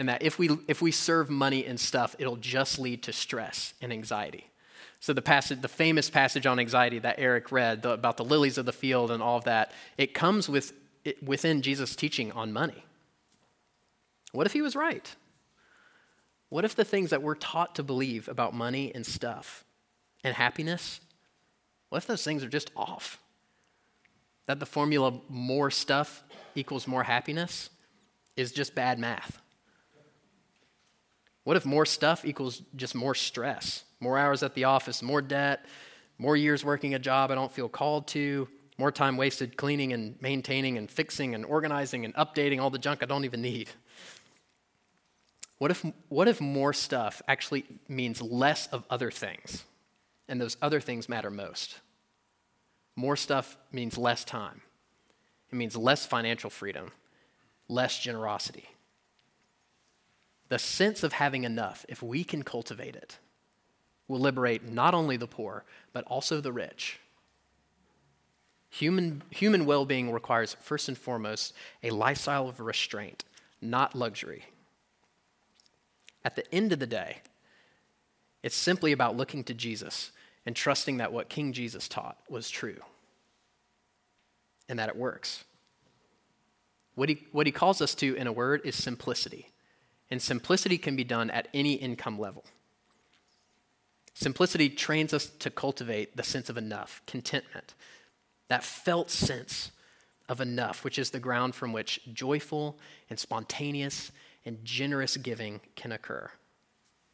And 0.00 0.08
that 0.08 0.22
if 0.22 0.38
we, 0.38 0.48
if 0.66 0.80
we 0.80 0.92
serve 0.92 1.28
money 1.28 1.66
and 1.66 1.78
stuff, 1.78 2.16
it'll 2.18 2.36
just 2.36 2.78
lead 2.78 3.02
to 3.02 3.12
stress 3.12 3.74
and 3.82 3.92
anxiety. 3.92 4.46
So 4.98 5.12
the 5.12 5.20
passage, 5.20 5.60
the 5.60 5.68
famous 5.68 6.08
passage 6.08 6.46
on 6.46 6.58
anxiety 6.58 6.98
that 7.00 7.16
Eric 7.18 7.52
read 7.52 7.82
the, 7.82 7.90
about 7.90 8.16
the 8.16 8.24
lilies 8.24 8.56
of 8.56 8.64
the 8.64 8.72
field 8.72 9.10
and 9.10 9.22
all 9.22 9.36
of 9.36 9.44
that, 9.44 9.72
it 9.98 10.14
comes 10.14 10.48
with, 10.48 10.72
it, 11.04 11.22
within 11.22 11.60
Jesus' 11.60 11.94
teaching 11.94 12.32
on 12.32 12.50
money. 12.50 12.82
What 14.32 14.46
if 14.46 14.54
he 14.54 14.62
was 14.62 14.74
right? 14.74 15.14
What 16.48 16.64
if 16.64 16.74
the 16.74 16.84
things 16.84 17.10
that 17.10 17.22
we're 17.22 17.34
taught 17.34 17.74
to 17.74 17.82
believe 17.82 18.26
about 18.26 18.54
money 18.54 18.90
and 18.94 19.04
stuff 19.04 19.64
and 20.24 20.34
happiness, 20.34 21.02
what 21.90 21.98
if 21.98 22.06
those 22.06 22.24
things 22.24 22.42
are 22.42 22.48
just 22.48 22.70
off? 22.74 23.18
That 24.46 24.60
the 24.60 24.66
formula 24.66 25.20
more 25.28 25.70
stuff 25.70 26.24
equals 26.54 26.86
more 26.86 27.02
happiness 27.02 27.68
is 28.34 28.50
just 28.50 28.74
bad 28.74 28.98
math. 28.98 29.39
What 31.44 31.56
if 31.56 31.64
more 31.64 31.86
stuff 31.86 32.24
equals 32.24 32.62
just 32.76 32.94
more 32.94 33.14
stress? 33.14 33.84
More 34.00 34.18
hours 34.18 34.42
at 34.42 34.54
the 34.54 34.64
office, 34.64 35.02
more 35.02 35.22
debt, 35.22 35.64
more 36.18 36.36
years 36.36 36.64
working 36.64 36.94
a 36.94 36.98
job 36.98 37.30
I 37.30 37.34
don't 37.34 37.52
feel 37.52 37.68
called 37.68 38.06
to, 38.08 38.48
more 38.78 38.92
time 38.92 39.16
wasted 39.16 39.56
cleaning 39.56 39.92
and 39.92 40.20
maintaining 40.22 40.78
and 40.78 40.90
fixing 40.90 41.34
and 41.34 41.44
organizing 41.44 42.04
and 42.04 42.14
updating 42.14 42.60
all 42.60 42.70
the 42.70 42.78
junk 42.78 43.02
I 43.02 43.06
don't 43.06 43.24
even 43.24 43.42
need. 43.42 43.68
What 45.58 45.70
if, 45.70 45.84
what 46.08 46.28
if 46.28 46.40
more 46.40 46.72
stuff 46.72 47.20
actually 47.28 47.64
means 47.88 48.22
less 48.22 48.66
of 48.68 48.84
other 48.88 49.10
things, 49.10 49.64
and 50.26 50.40
those 50.40 50.56
other 50.62 50.80
things 50.80 51.08
matter 51.08 51.30
most? 51.30 51.80
More 52.96 53.16
stuff 53.16 53.58
means 53.70 53.98
less 53.98 54.24
time, 54.24 54.62
it 55.52 55.56
means 55.56 55.76
less 55.76 56.06
financial 56.06 56.48
freedom, 56.48 56.90
less 57.68 57.98
generosity. 57.98 58.68
The 60.50 60.58
sense 60.58 61.02
of 61.04 61.14
having 61.14 61.44
enough, 61.44 61.86
if 61.88 62.02
we 62.02 62.24
can 62.24 62.42
cultivate 62.42 62.96
it, 62.96 63.18
will 64.08 64.18
liberate 64.18 64.68
not 64.68 64.94
only 64.94 65.16
the 65.16 65.28
poor, 65.28 65.64
but 65.92 66.04
also 66.04 66.40
the 66.40 66.52
rich. 66.52 66.98
Human, 68.68 69.22
human 69.30 69.64
well 69.64 69.84
being 69.84 70.10
requires, 70.10 70.56
first 70.60 70.88
and 70.88 70.98
foremost, 70.98 71.54
a 71.84 71.90
lifestyle 71.90 72.48
of 72.48 72.58
restraint, 72.58 73.24
not 73.62 73.94
luxury. 73.94 74.44
At 76.24 76.34
the 76.34 76.52
end 76.52 76.72
of 76.72 76.80
the 76.80 76.86
day, 76.86 77.18
it's 78.42 78.56
simply 78.56 78.90
about 78.90 79.16
looking 79.16 79.44
to 79.44 79.54
Jesus 79.54 80.10
and 80.44 80.56
trusting 80.56 80.96
that 80.96 81.12
what 81.12 81.28
King 81.28 81.52
Jesus 81.52 81.86
taught 81.86 82.18
was 82.28 82.50
true 82.50 82.80
and 84.68 84.80
that 84.80 84.88
it 84.88 84.96
works. 84.96 85.44
What 86.96 87.08
he, 87.08 87.26
what 87.30 87.46
he 87.46 87.52
calls 87.52 87.80
us 87.80 87.94
to, 87.96 88.16
in 88.16 88.26
a 88.26 88.32
word, 88.32 88.62
is 88.64 88.74
simplicity. 88.74 89.49
And 90.10 90.20
simplicity 90.20 90.76
can 90.78 90.96
be 90.96 91.04
done 91.04 91.30
at 91.30 91.48
any 91.54 91.74
income 91.74 92.18
level. 92.18 92.44
Simplicity 94.14 94.68
trains 94.68 95.14
us 95.14 95.26
to 95.38 95.50
cultivate 95.50 96.16
the 96.16 96.22
sense 96.22 96.50
of 96.50 96.58
enough, 96.58 97.00
contentment, 97.06 97.74
that 98.48 98.64
felt 98.64 99.10
sense 99.10 99.70
of 100.28 100.40
enough, 100.40 100.84
which 100.84 100.98
is 100.98 101.10
the 101.10 101.20
ground 101.20 101.54
from 101.54 101.72
which 101.72 102.00
joyful 102.12 102.78
and 103.08 103.18
spontaneous 103.18 104.12
and 104.44 104.64
generous 104.64 105.16
giving 105.16 105.60
can 105.76 105.92
occur. 105.92 106.30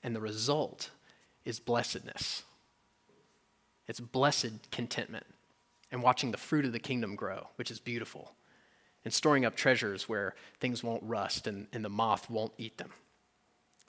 And 0.03 0.17
the 0.17 0.21
result 0.21 0.91
is 1.45 1.61
blessedness. 1.61 2.43
It's 3.87 4.01
blessed 4.01 4.71
contentment 4.71 5.27
and 5.93 6.03
watching 6.03 6.31
the 6.33 6.39
fruit 6.39 6.65
of 6.65 6.73
the 6.73 6.79
kingdom 6.79 7.15
grow, 7.15 7.49
which 7.57 7.71
is 7.71 7.79
beautiful, 7.79 8.35
and 9.07 9.15
storing 9.15 9.45
up 9.45 9.55
treasures 9.55 10.09
where 10.09 10.35
things 10.59 10.83
won't 10.83 11.01
rust 11.05 11.47
and, 11.47 11.69
and 11.73 11.85
the 11.85 11.89
moth 11.89 12.29
won't 12.29 12.51
eat 12.59 12.77
them. 12.77 12.91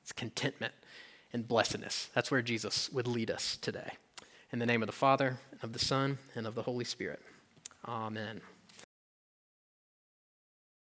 It's 0.04 0.12
contentment 0.12 0.76
and 1.34 1.48
blessedness. 1.48 2.12
That's 2.14 2.30
where 2.30 2.44
Jesus 2.44 2.92
would 2.92 3.08
lead 3.08 3.32
us 3.32 3.58
today. 3.58 3.94
In 4.54 4.60
the 4.60 4.68
name 4.68 4.84
of 4.84 4.86
the 4.86 4.94
Father, 4.94 5.40
and 5.52 5.64
of 5.64 5.74
the 5.74 5.80
Son, 5.80 6.20
and 6.36 6.46
of 6.46 6.54
the 6.54 6.62
Holy 6.62 6.86
Spirit. 6.86 7.20
Amen. 7.84 8.42